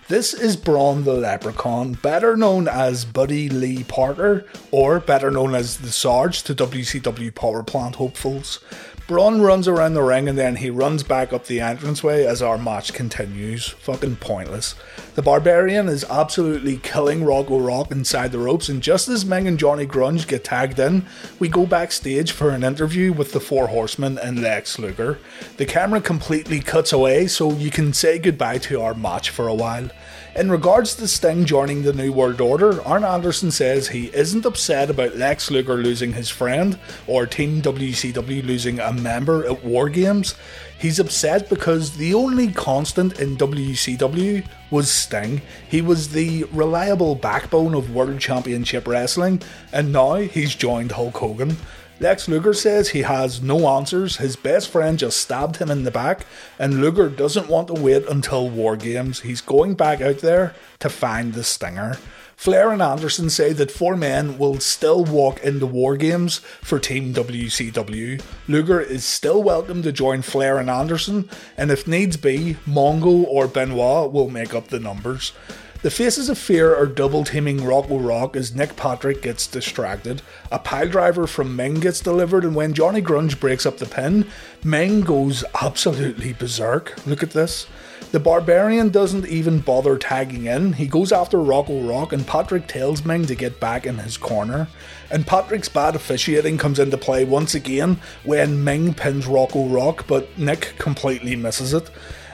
This 0.09 0.35
is 0.35 0.55
Braun 0.57 1.03
the 1.03 1.14
Leprechaun, 1.14 1.95
better 1.95 2.37
known 2.37 2.69
as 2.69 3.05
Buddy 3.05 3.49
Lee 3.49 3.83
Parker, 3.83 4.47
or 4.71 5.01
better 5.01 5.33
known 5.33 5.53
as 5.57 5.79
the 5.79 5.90
Sarge 5.90 6.45
to 6.45 6.55
WCW 6.55 7.35
Power 7.35 7.64
Plant 7.64 7.97
hopefuls. 7.97 8.61
Braun 9.07 9.40
runs 9.40 9.69
around 9.69 9.95
the 9.95 10.03
ring 10.03 10.29
and 10.29 10.37
then 10.37 10.57
he 10.57 10.69
runs 10.69 11.05
back 11.05 11.33
up 11.33 11.47
the 11.47 11.61
entranceway 11.61 12.25
as 12.25 12.42
our 12.42 12.59
match 12.59 12.92
continues. 12.92 13.69
Fucking 13.69 14.16
pointless. 14.16 14.75
The 15.14 15.23
Barbarian 15.23 15.88
is 15.88 16.05
absolutely 16.11 16.79
killing 16.79 17.23
Rocco 17.23 17.61
Rock 17.61 17.92
inside 17.92 18.33
the 18.33 18.40
ropes, 18.40 18.69
and 18.69 18.83
just 18.83 19.09
as 19.09 19.25
Meng 19.25 19.47
and 19.47 19.59
Johnny 19.59 19.87
Grunge 19.87 20.27
get 20.27 20.45
tagged 20.45 20.79
in, 20.79 21.07
we 21.38 21.49
go 21.49 21.66
backstage 21.66 22.33
for 22.33 22.51
an 22.51 22.64
interview 22.64 23.12
with 23.12 23.33
the 23.33 23.40
Four 23.40 23.69
Horsemen 23.69 24.19
and 24.19 24.42
Lex 24.42 24.79
Luger. 24.79 25.21
The 25.57 25.66
camera 25.66 26.01
completely 26.01 26.61
cuts 26.61 26.92
away 26.92 27.29
so 27.29 27.53
you 27.53 27.71
can 27.71 27.92
say 27.92 28.19
goodbye 28.19 28.59
to 28.59 28.83
our 28.83 28.92
match 28.92 29.31
for 29.31 29.47
a 29.47 29.55
while. 29.55 29.88
In 30.37 30.51
regards 30.51 30.95
to 30.97 31.09
Sting 31.09 31.47
joining 31.47 31.83
the 31.83 31.95
New 31.95 32.12
World 32.12 32.42
Order, 32.42 32.83
Arn 32.83 33.05
Anderson 33.05 33.51
says 33.51 33.88
he 33.88 34.14
isn't 34.14 34.45
upset 34.45 34.90
about 34.90 35.16
Lex 35.16 35.51
Luger 35.51 35.77
losing 35.77 36.12
his 36.12 36.29
friend 36.29 36.79
or 37.07 37.25
Team 37.25 37.62
WCW 37.62 38.45
losing 38.45 38.79
a 38.79 38.92
member 39.02 39.44
at 39.46 39.64
War 39.64 39.88
Games. 39.88 40.35
He's 40.78 40.98
upset 40.98 41.48
because 41.48 41.96
the 41.96 42.12
only 42.14 42.52
constant 42.52 43.18
in 43.18 43.37
WCW 43.37 44.46
was 44.70 44.90
Sting. 44.90 45.40
He 45.68 45.80
was 45.80 46.11
the 46.11 46.44
reliable 46.52 47.14
backbone 47.14 47.74
of 47.74 47.94
World 47.94 48.20
Championship 48.20 48.87
Wrestling, 48.87 49.40
and 49.72 49.92
now 49.92 50.16
he's 50.16 50.54
joined 50.54 50.92
Hulk 50.92 51.16
Hogan. 51.16 51.56
Lex 51.98 52.28
Luger 52.28 52.52
says 52.52 52.90
he 52.90 53.02
has 53.02 53.40
no 53.40 53.66
answers. 53.68 54.18
His 54.18 54.37
best 54.37 54.68
friend 54.68 54.98
just 54.98 55.16
stabbed 55.16 55.56
him 55.56 55.70
in 55.70 55.85
the 55.85 55.90
back, 55.90 56.26
and 56.59 56.82
Luger 56.82 57.09
doesn't 57.09 57.48
want 57.48 57.68
to 57.68 57.74
wait 57.74 58.06
until 58.06 58.50
War 58.50 58.76
Games. 58.76 59.20
He's 59.20 59.40
going 59.40 59.74
back 59.74 60.02
out 60.02 60.18
there 60.18 60.54
to 60.80 60.90
find 60.90 61.32
the 61.32 61.42
Stinger. 61.42 61.96
Flair 62.37 62.70
and 62.70 62.83
Anderson 62.83 63.31
say 63.31 63.55
that 63.55 63.70
four 63.70 63.96
men 63.96 64.37
will 64.37 64.61
still 64.61 65.05
walk 65.05 65.42
into 65.42 65.66
War 65.66 65.96
Games 65.96 66.38
for 66.61 66.79
Team 66.79 67.14
WCW. 67.14 68.22
Luger 68.46 68.79
is 68.79 69.05
still 69.05 69.42
welcome 69.42 69.83
to 69.83 69.90
join 69.90 70.20
Flair 70.20 70.59
and 70.59 70.68
Anderson, 70.68 71.31
and 71.57 71.70
if 71.70 71.88
needs 71.88 72.18
be, 72.18 72.59
Mongo 72.66 73.25
or 73.27 73.49
Benoit 73.49 74.12
will 74.12 74.29
make 74.29 74.55
up 74.55 74.68
the 74.68 74.79
numbers. 74.79 75.33
The 75.82 75.90
Faces 75.90 76.30
of 76.30 76.38
Fear 76.38 76.74
are 76.74 76.86
double 76.86 77.22
teaming 77.22 77.62
Rocco 77.62 77.98
Rock 77.98 78.34
as 78.34 78.54
Nick 78.54 78.76
Patrick 78.76 79.20
gets 79.20 79.46
distracted. 79.46 80.22
A 80.50 80.58
pile 80.58 80.88
driver 80.88 81.26
from 81.26 81.54
Meng 81.54 81.74
gets 81.74 82.00
delivered, 82.00 82.44
and 82.44 82.56
when 82.56 82.72
Johnny 82.72 83.02
Grunge 83.02 83.38
breaks 83.38 83.66
up 83.66 83.76
the 83.76 83.86
pin, 83.86 84.26
Meng 84.64 85.02
goes 85.02 85.44
absolutely 85.62 86.32
berserk. 86.32 86.98
Look 87.06 87.22
at 87.22 87.32
this. 87.32 87.66
The 88.10 88.18
Barbarian 88.18 88.88
doesn't 88.88 89.26
even 89.26 89.60
bother 89.60 89.98
tagging 89.98 90.46
in. 90.46 90.72
He 90.72 90.86
goes 90.86 91.12
after 91.12 91.38
Rocco 91.38 91.82
Rock, 91.82 92.12
and 92.12 92.26
Patrick 92.26 92.66
tells 92.66 93.04
Meng 93.04 93.26
to 93.26 93.34
get 93.34 93.60
back 93.60 93.84
in 93.84 93.98
his 93.98 94.16
corner. 94.16 94.68
And 95.10 95.26
Patrick's 95.26 95.68
bad 95.68 95.94
officiating 95.94 96.56
comes 96.56 96.78
into 96.78 96.96
play 96.96 97.24
once 97.24 97.54
again 97.54 98.00
when 98.24 98.64
Meng 98.64 98.94
pins 98.94 99.26
Rocco 99.26 99.66
Rock, 99.66 100.06
but 100.08 100.38
Nick 100.38 100.74
completely 100.78 101.36
misses 101.36 101.74
it. 101.74 101.90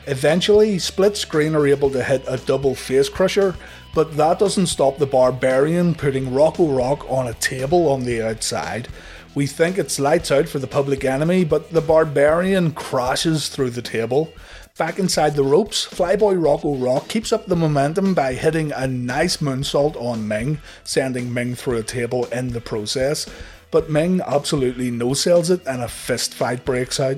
Eventually, 0.07 0.79
Split 0.81 1.17
Screen 1.17 1.55
are 1.55 1.67
able 1.67 1.91
to 1.91 2.03
hit 2.03 2.25
a 2.27 2.37
double 2.37 2.75
face 2.75 3.09
crusher, 3.09 3.55
but 3.95 4.17
that 4.17 4.39
doesn't 4.39 4.67
stop 4.67 4.99
the 4.99 5.07
Barbarian 5.07 5.95
putting 5.95 6.35
Rocco 6.35 6.67
Rock 6.67 7.09
on 7.09 7.29
a 7.29 7.35
table 7.35 7.89
on 7.89 8.05
the 8.05 8.21
outside. 8.21 8.89
We 9.35 9.47
think 9.47 9.79
it's 9.79 10.01
lights 10.01 10.33
out 10.33 10.49
for 10.49 10.59
the 10.59 10.67
public 10.67 11.05
enemy, 11.05 11.45
but 11.45 11.71
the 11.71 11.81
Barbarian 11.81 12.73
crashes 12.73 13.49
through 13.49 13.71
the 13.71 13.83
table. 13.83 14.33
Back 14.77 14.99
inside 14.99 15.37
the 15.37 15.45
ropes, 15.45 15.87
Flyboy 15.87 16.43
Rocco 16.43 16.75
Rock 16.75 17.09
keeps 17.09 17.33
up 17.33 17.47
the 17.47 17.57
momentum 17.57 18.13
by 18.13 18.35
hitting 18.35 18.73
a 18.73 18.89
nice 18.89 19.37
moonsault 19.37 19.95
on 19.97 20.27
Meng, 20.27 20.59
sending 20.83 21.33
Meng 21.33 21.55
through 21.55 21.79
a 21.79 21.83
table 21.83 22.25
in 22.27 22.49
the 22.49 22.61
process 22.61 23.27
but 23.73 23.89
Meng 23.91 24.21
absolutely 24.21 24.91
no 24.91 25.15
sells 25.15 25.51
it 25.51 25.67
and 25.67 25.83
a 25.83 25.89
fist 25.89 26.35
fight 26.35 26.65
breaks 26.65 27.01
out. 27.01 27.17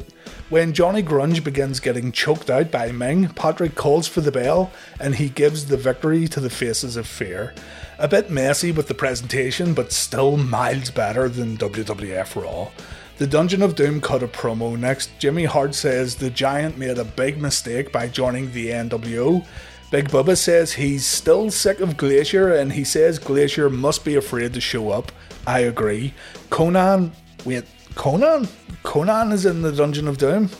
When 0.50 0.74
Johnny 0.74 1.02
Grunge 1.02 1.42
begins 1.42 1.80
getting 1.80 2.12
choked 2.12 2.50
out 2.50 2.70
by 2.70 2.92
Meng, 2.92 3.28
Patrick 3.28 3.74
calls 3.74 4.06
for 4.06 4.20
the 4.20 4.30
bell 4.30 4.70
and 5.00 5.14
he 5.14 5.30
gives 5.30 5.66
the 5.66 5.78
victory 5.78 6.28
to 6.28 6.38
the 6.38 6.50
Faces 6.50 6.96
of 6.96 7.06
Fear. 7.06 7.54
A 7.98 8.08
bit 8.08 8.28
messy 8.30 8.70
with 8.70 8.86
the 8.86 8.94
presentation, 8.94 9.72
but 9.72 9.90
still 9.90 10.36
miles 10.36 10.90
better 10.90 11.30
than 11.30 11.56
WWF 11.56 12.40
Raw. 12.40 12.70
The 13.16 13.26
Dungeon 13.26 13.62
of 13.62 13.74
Doom 13.74 14.02
cut 14.02 14.22
a 14.22 14.28
promo 14.28 14.78
next. 14.78 15.18
Jimmy 15.18 15.46
Hart 15.46 15.74
says 15.74 16.16
the 16.16 16.28
Giant 16.28 16.76
made 16.76 16.98
a 16.98 17.04
big 17.04 17.40
mistake 17.40 17.90
by 17.90 18.08
joining 18.08 18.52
the 18.52 18.68
NWO. 18.68 19.46
Big 19.90 20.10
Bubba 20.10 20.36
says 20.36 20.74
he's 20.74 21.06
still 21.06 21.50
sick 21.50 21.80
of 21.80 21.96
Glacier 21.96 22.54
and 22.54 22.72
he 22.72 22.84
says 22.84 23.18
Glacier 23.18 23.70
must 23.70 24.04
be 24.04 24.16
afraid 24.16 24.52
to 24.52 24.60
show 24.60 24.90
up. 24.90 25.10
I 25.46 25.60
agree. 25.60 26.12
Konnan, 26.50 27.12
wait, 27.46 27.64
Konnan? 27.94 28.48
Conan 28.82 29.32
is 29.32 29.46
in 29.46 29.62
the 29.62 29.72
Dungeon 29.72 30.08
of 30.08 30.18
Doom? 30.18 30.50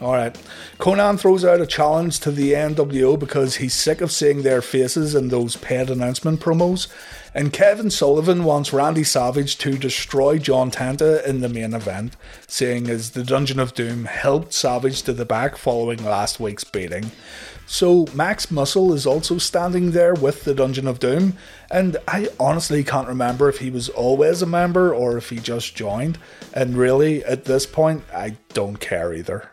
Alright. 0.00 0.36
Konnan 0.78 1.16
throws 1.16 1.44
out 1.44 1.60
a 1.60 1.66
challenge 1.66 2.18
to 2.20 2.32
the 2.32 2.54
NWO 2.54 3.16
because 3.16 3.56
he's 3.56 3.74
sick 3.74 4.00
of 4.00 4.10
seeing 4.10 4.42
their 4.42 4.60
faces 4.60 5.14
in 5.14 5.28
those 5.28 5.54
paid 5.54 5.90
announcement 5.90 6.40
promos. 6.40 6.88
And 7.34 7.52
Kevin 7.52 7.88
Sullivan 7.88 8.42
wants 8.42 8.72
Randy 8.72 9.04
Savage 9.04 9.58
to 9.58 9.78
destroy 9.78 10.38
John 10.38 10.72
Tenta 10.72 11.24
in 11.24 11.40
the 11.40 11.48
main 11.48 11.72
event, 11.72 12.16
saying 12.48 12.90
as 12.90 13.12
the 13.12 13.22
Dungeon 13.22 13.60
of 13.60 13.74
Doom 13.74 14.06
helped 14.06 14.52
Savage 14.52 15.02
to 15.02 15.12
the 15.12 15.24
back 15.24 15.56
following 15.56 16.04
last 16.04 16.40
week's 16.40 16.64
beating. 16.64 17.12
So 17.72 18.06
Max 18.12 18.50
Muscle 18.50 18.92
is 18.92 19.06
also 19.06 19.38
standing 19.38 19.92
there 19.92 20.12
with 20.12 20.44
the 20.44 20.52
Dungeon 20.52 20.86
of 20.86 20.98
Doom, 20.98 21.38
and 21.70 21.96
I 22.06 22.28
honestly 22.38 22.84
can't 22.84 23.08
remember 23.08 23.48
if 23.48 23.60
he 23.60 23.70
was 23.70 23.88
always 23.88 24.42
a 24.42 24.46
member 24.46 24.94
or 24.94 25.16
if 25.16 25.30
he 25.30 25.38
just 25.38 25.74
joined. 25.74 26.18
And 26.52 26.76
really, 26.76 27.24
at 27.24 27.46
this 27.46 27.64
point, 27.64 28.04
I 28.14 28.36
don't 28.52 28.76
care 28.76 29.14
either. 29.14 29.48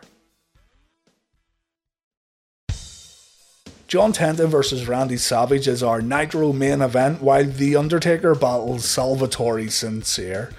John 3.88 4.12
Tenta 4.12 4.46
versus 4.46 4.86
Randy 4.86 5.16
Savage 5.16 5.66
is 5.66 5.82
our 5.82 6.02
Nitro 6.02 6.52
main 6.52 6.82
event, 6.82 7.22
while 7.22 7.46
The 7.46 7.74
Undertaker 7.74 8.34
battles 8.34 8.84
Salvatore 8.84 9.70
Sincere. 9.70 10.50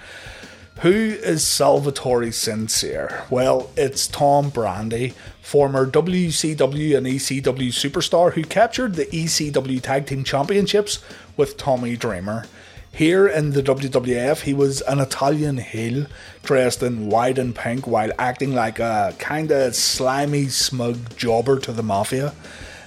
Who 0.82 0.90
is 0.90 1.46
Salvatore 1.46 2.32
Sincere? 2.32 3.24
Well, 3.30 3.70
it's 3.76 4.08
Tom 4.08 4.50
Brandi, 4.50 5.12
former 5.40 5.88
WCW 5.88 6.96
and 6.96 7.06
ECW 7.06 7.68
superstar 7.68 8.32
who 8.32 8.42
captured 8.42 8.96
the 8.96 9.06
ECW 9.06 9.80
Tag 9.80 10.06
Team 10.06 10.24
Championships 10.24 10.98
with 11.36 11.56
Tommy 11.56 11.96
Dreamer. 11.96 12.46
Here 12.90 13.28
in 13.28 13.52
the 13.52 13.62
WWF, 13.62 14.40
he 14.40 14.52
was 14.52 14.80
an 14.80 14.98
Italian 14.98 15.58
heel, 15.58 16.06
dressed 16.42 16.82
in 16.82 17.08
white 17.08 17.38
and 17.38 17.54
pink 17.54 17.86
while 17.86 18.10
acting 18.18 18.52
like 18.52 18.80
a 18.80 19.14
kinda 19.20 19.72
slimy, 19.74 20.48
smug 20.48 21.16
jobber 21.16 21.60
to 21.60 21.70
the 21.70 21.84
mafia 21.84 22.32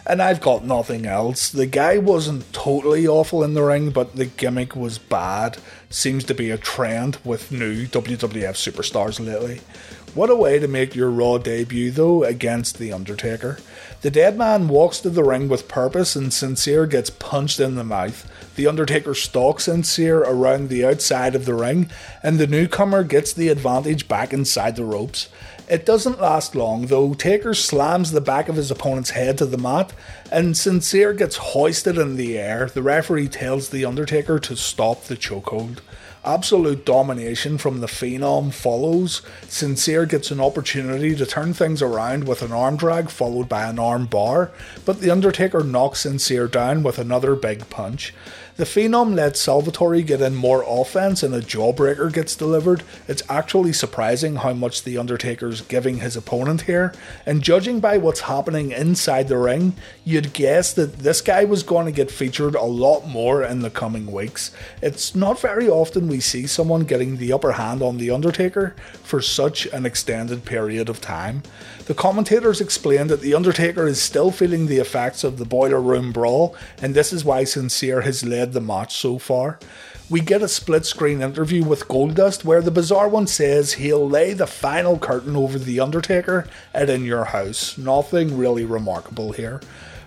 and 0.06 0.22
I've 0.22 0.42
got 0.42 0.64
nothing 0.64 1.06
else. 1.06 1.50
The 1.50 1.66
guy 1.66 1.98
wasn't 1.98 2.52
totally 2.54 3.08
awful 3.08 3.44
in 3.44 3.54
the 3.54 3.64
ring, 3.64 3.90
but 3.90 4.16
the 4.16 4.26
gimmick 4.26 4.76
was 4.76 4.98
bad. 4.98 5.58
Seems 5.90 6.24
to 6.26 6.34
be 6.34 6.52
a 6.52 6.58
trend 6.58 7.18
with 7.24 7.52
new 7.52 7.88
WWF 7.88 8.56
superstars 8.56 9.26
lately. 9.26 9.62
What 10.14 10.30
a 10.30 10.36
way 10.36 10.60
to 10.60 10.68
make 10.68 10.96
your 10.96 11.10
Raw 11.10 11.38
debut, 11.38 11.92
though, 11.92 12.24
against 12.24 12.78
The 12.78 12.94
Undertaker. 12.94 13.60
The 14.06 14.12
dead 14.12 14.38
man 14.38 14.68
walks 14.68 15.00
to 15.00 15.10
the 15.10 15.24
ring 15.24 15.50
with 15.50 15.68
purpose, 15.68 16.16
and 16.16 16.32
Sincere 16.32 16.86
gets 16.86 17.10
punched 17.10 17.60
in 17.60 17.74
the 17.74 17.84
mouth. 17.84 18.30
The 18.56 18.68
Undertaker 18.68 19.16
stalks 19.16 19.64
Sincere 19.64 20.20
around 20.20 20.70
the 20.70 20.86
outside 20.86 21.34
of 21.34 21.46
the 21.46 21.56
ring, 21.56 21.90
and 22.22 22.38
the 22.38 22.46
newcomer 22.46 23.04
gets 23.04 23.34
the 23.34 23.48
advantage 23.48 24.08
back 24.08 24.32
inside 24.32 24.76
the 24.76 24.86
ropes. 24.86 25.28
It 25.68 25.88
doesn't 25.88 26.22
last 26.22 26.56
long 26.56 26.86
though. 26.86 27.16
Taker 27.16 27.56
slams 27.56 28.12
the 28.12 28.22
back 28.22 28.48
of 28.48 28.58
his 28.58 28.70
opponent's 28.70 29.10
head 29.10 29.40
to 29.40 29.48
the 29.48 29.58
mat, 29.58 29.92
and 30.32 30.56
Sincere 30.56 31.14
gets 31.14 31.38
hoisted 31.38 31.98
in 31.98 32.16
the 32.16 32.38
air. 32.38 32.68
The 32.72 32.84
referee 32.84 33.30
tells 33.30 33.70
The 33.70 33.86
Undertaker 33.86 34.38
to 34.38 34.56
stop 34.56 35.06
the 35.06 35.18
chokehold. 35.18 35.80
Absolute 36.26 36.86
domination 36.86 37.60
from 37.60 37.82
the 37.82 37.88
Phenom 37.88 38.52
follows. 38.52 39.22
Sincere 39.48 40.08
gets 40.08 40.32
an 40.32 40.42
opportunity 40.42 41.16
to 41.16 41.24
turn 41.24 41.54
things 41.54 41.84
around 41.84 42.28
with 42.28 42.42
an 42.42 42.52
arm 42.52 42.78
drag 42.78 43.12
followed 43.12 43.48
by 43.48 43.66
an 43.66 43.78
arm 43.78 44.08
bar, 44.08 44.52
but 44.86 45.02
The 45.02 45.12
Undertaker 45.12 45.64
knocks 45.64 46.00
Sincere 46.00 46.48
down 46.48 46.82
with 46.82 46.98
another 46.98 47.36
big 47.36 47.70
punch. 47.70 48.12
The 48.58 48.64
Phenom 48.64 49.16
lets 49.16 49.42
Salvatore 49.42 50.02
get 50.02 50.22
in 50.22 50.34
more 50.34 50.64
offense 50.66 51.24
and 51.24 51.36
a 51.36 51.42
jawbreaker 51.42 52.14
gets 52.14 52.38
delivered. 52.38 52.84
It's 53.06 53.22
actually 53.28 53.74
surprising 53.74 54.38
how 54.38 54.54
much 54.54 54.84
The 54.84 54.98
Undertaker's 54.98 55.60
giving 55.60 55.98
his 55.98 56.16
opponent 56.16 56.62
here, 56.62 56.94
and 57.26 57.42
judging 57.42 57.82
by 57.82 57.98
what's 57.98 58.22
happening 58.22 58.72
inside 58.72 59.28
the 59.28 59.38
ring, 59.38 59.74
you'd 60.06 60.32
guess 60.32 60.72
that 60.72 61.00
this 61.00 61.20
guy 61.20 61.44
was 61.44 61.64
going 61.64 61.86
to 61.86 61.92
get 61.92 62.10
featured 62.10 62.56
a 62.56 62.64
lot 62.64 63.06
more 63.06 63.44
in 63.44 63.60
the 63.60 63.70
coming 63.70 64.10
weeks. 64.10 64.52
It's 64.82 65.14
not 65.14 65.38
very 65.42 65.68
often 65.68 66.08
we 66.08 66.22
see 66.22 66.48
someone 66.48 66.86
getting 66.86 67.18
the 67.18 67.34
upper 67.34 67.54
hand 67.54 67.82
on 67.82 67.98
The 67.98 68.12
Undertaker 68.12 68.74
for 69.04 69.20
such 69.20 69.66
an 69.66 69.86
extended 69.86 70.46
period 70.46 70.88
of 70.88 71.02
time. 71.02 71.44
The 71.86 71.94
commentators 71.94 72.62
explained 72.62 73.12
that 73.12 73.22
The 73.22 73.36
Undertaker 73.36 73.86
is 73.86 74.02
still 74.02 74.32
feeling 74.32 74.66
the 74.66 74.80
effects 74.80 75.24
of 75.24 75.38
the 75.38 75.46
Boiler 75.46 75.80
Room 75.80 76.12
Brawl, 76.12 76.56
and 76.82 76.96
this 76.96 77.14
is 77.14 77.24
why 77.24 77.44
Sincere 77.44 78.02
has 78.02 78.26
led 78.26 78.54
the 78.54 78.60
match 78.60 78.98
so 78.98 79.20
far. 79.20 79.60
We 80.10 80.20
get 80.22 80.42
a 80.42 80.48
split 80.48 80.88
screen 80.88 81.22
interview 81.22 81.64
with 81.64 81.88
Goldust 81.88 82.44
where 82.44 82.64
the 82.64 82.72
bizarre 82.72 83.08
one 83.08 83.28
says 83.28 83.74
he'll 83.74 84.10
lay 84.10 84.34
the 84.34 84.48
final 84.48 84.98
curtain 84.98 85.36
over 85.36 85.60
The 85.60 85.80
Undertaker 85.80 86.48
at 86.74 86.90
In 86.90 87.06
Your 87.06 87.26
House. 87.26 87.78
Nothing 87.78 88.36
really 88.36 88.66
remarkable 88.66 89.34
here. 89.34 89.62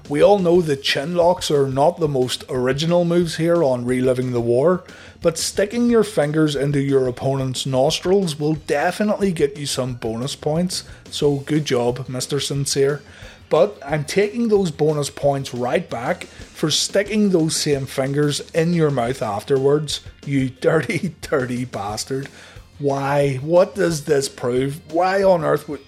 We 0.09 0.23
all 0.23 0.39
know 0.39 0.63
that 0.63 0.83
chin 0.83 1.17
locks 1.17 1.51
are 1.51 1.69
not 1.69 2.01
the 2.01 2.09
most 2.09 2.43
original 2.49 3.05
moves 3.05 3.37
here 3.37 3.63
on 3.63 3.85
Reliving 3.85 4.33
the 4.33 4.41
War, 4.41 4.83
but 5.21 5.37
sticking 5.37 5.91
your 5.91 6.03
fingers 6.03 6.57
into 6.57 6.81
your 6.81 7.07
opponent's 7.07 7.67
nostrils 7.67 8.39
will 8.39 8.55
definitely 8.55 9.33
get 9.33 9.59
you 9.59 9.67
some 9.67 9.95
bonus 9.97 10.35
points, 10.35 10.85
so 11.11 11.37
good 11.41 11.67
job, 11.67 12.07
Mr. 12.07 12.41
Sincere. 12.41 13.03
But 13.51 13.79
I'm 13.85 14.05
taking 14.05 14.49
those 14.49 14.71
bonus 14.71 15.11
points 15.11 15.53
right 15.53 15.89
back 15.89 16.25
for 16.25 16.71
sticking 16.71 17.29
those 17.29 17.55
same 17.57 17.85
fingers 17.85 18.41
in 18.53 18.73
your 18.73 18.91
mouth 18.91 19.21
afterwards, 19.21 20.01
you 20.25 20.49
dirty, 20.61 21.17
dirty 21.21 21.67
bastard. 21.67 22.29
Why? 22.79 23.35
What 23.37 23.75
does 23.75 24.05
this 24.05 24.31
prove? 24.31 24.81
Why 24.91 25.23
on 25.23 25.45
earth 25.45 25.69
would. 25.69 25.81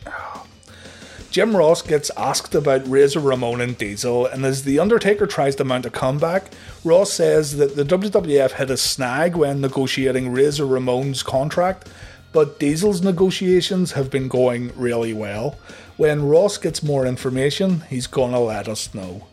Jim 1.31 1.57
Ross 1.57 1.81
gets 1.81 2.11
asked 2.17 2.57
about 2.57 2.91
Razor 2.91 3.21
Ramon 3.21 3.61
and 3.61 3.79
Diesel, 3.79 4.27
and 4.27 4.45
as 4.45 4.65
The 4.65 4.81
Undertaker 4.81 5.29
tries 5.29 5.55
to 5.57 5.65
mount 5.65 5.87
a 5.87 5.91
comeback, 5.91 6.51
Ross 6.83 7.13
says 7.13 7.57
that 7.59 7.77
the 7.77 7.85
WWF 7.85 8.51
hit 8.53 8.69
a 8.69 8.77
snag 8.77 9.37
when 9.37 9.61
negotiating 9.61 10.33
Razor 10.33 10.67
Ramon's 10.67 11.23
contract, 11.23 11.89
but 12.33 12.59
Diesel's 12.59 13.03
negotiations 13.03 13.93
have 13.93 14.11
been 14.11 14.27
going 14.27 14.73
really 14.75 15.13
well. 15.13 15.57
When 15.97 16.27
Ross 16.27 16.59
gets 16.59 16.83
more 16.83 17.07
information, 17.07 17.83
he's 17.89 18.09
gonna 18.09 18.41
let 18.41 18.67
us 18.67 18.93
know. 18.93 19.29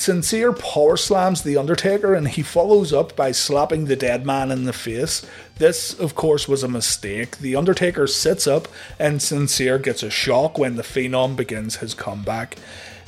Sincere 0.00 0.54
power 0.54 0.96
slams 0.96 1.42
The 1.42 1.58
Undertaker 1.58 2.14
and 2.14 2.26
he 2.26 2.42
follows 2.42 2.90
up 2.90 3.14
by 3.14 3.32
slapping 3.32 3.84
the 3.84 3.96
dead 3.96 4.24
man 4.24 4.50
in 4.50 4.64
the 4.64 4.72
face. 4.72 5.26
This, 5.58 5.92
of 5.92 6.14
course, 6.14 6.48
was 6.48 6.62
a 6.62 6.68
mistake. 6.68 7.36
The 7.36 7.54
Undertaker 7.54 8.06
sits 8.06 8.46
up 8.46 8.66
and 8.98 9.20
Sincere 9.20 9.78
gets 9.78 10.02
a 10.02 10.08
shock 10.08 10.56
when 10.56 10.76
the 10.76 10.82
Phenom 10.82 11.36
begins 11.36 11.76
his 11.76 11.92
comeback. 11.92 12.56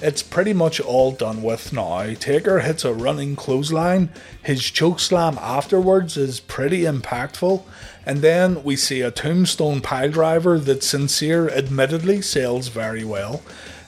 It's 0.00 0.22
pretty 0.22 0.52
much 0.52 0.81
all 0.81 1.12
done 1.12 1.42
with 1.42 1.72
now. 1.72 2.12
Taker 2.12 2.61
hits 2.61 2.85
a 2.85 2.92
running 2.92 3.37
clothesline. 3.37 4.11
His 4.42 4.61
chokeslam 4.61 5.38
afterwards 5.38 6.18
is 6.18 6.40
pretty 6.40 6.83
impactful. 6.83 7.62
And 8.05 8.18
then 8.18 8.62
we 8.64 8.76
see 8.76 9.00
a 9.00 9.11
tombstone 9.11 9.81
piledriver 9.81 10.62
that 10.62 10.85
Sincere 10.85 11.48
admittedly 11.48 12.20
sells 12.20 12.68
very 12.68 13.02
well 13.02 13.40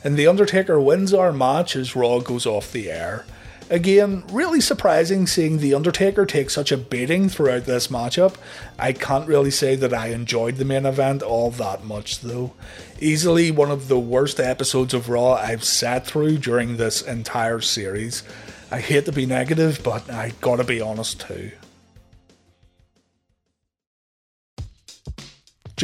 and 0.04 0.16
The 0.16 0.26
Undertaker 0.26 0.78
wins 0.78 1.14
our 1.14 1.32
match 1.32 1.74
as 1.74 1.96
Raw 1.96 2.20
goes 2.20 2.46
off 2.46 2.70
the 2.70 2.90
air. 2.90 3.24
Again, 3.70 4.24
really 4.30 4.60
surprising 4.60 5.26
seeing 5.26 5.58
The 5.58 5.72
Undertaker 5.72 6.26
take 6.26 6.50
such 6.50 6.70
a 6.70 6.76
beating 6.76 7.30
throughout 7.30 7.64
this 7.64 7.88
matchup. 7.88 8.34
I 8.78 8.92
can't 8.92 9.26
really 9.26 9.50
say 9.50 9.74
that 9.76 9.94
I 9.94 10.08
enjoyed 10.08 10.56
the 10.56 10.66
main 10.66 10.84
event 10.84 11.22
all 11.22 11.50
that 11.52 11.82
much 11.82 12.20
though. 12.20 12.52
Easily 13.00 13.50
one 13.50 13.70
of 13.70 13.88
the 13.88 13.98
worst 13.98 14.38
episodes 14.38 14.92
of 14.92 15.08
Raw 15.08 15.32
I've 15.32 15.64
sat 15.64 16.06
through 16.06 16.38
during 16.38 16.76
this 16.76 17.00
entire 17.00 17.60
series. 17.60 18.22
I 18.70 18.80
hate 18.80 19.06
to 19.06 19.12
be 19.12 19.24
negative, 19.24 19.80
but 19.82 20.10
I 20.10 20.32
gotta 20.42 20.64
be 20.64 20.82
honest 20.82 21.22
too. 21.22 21.52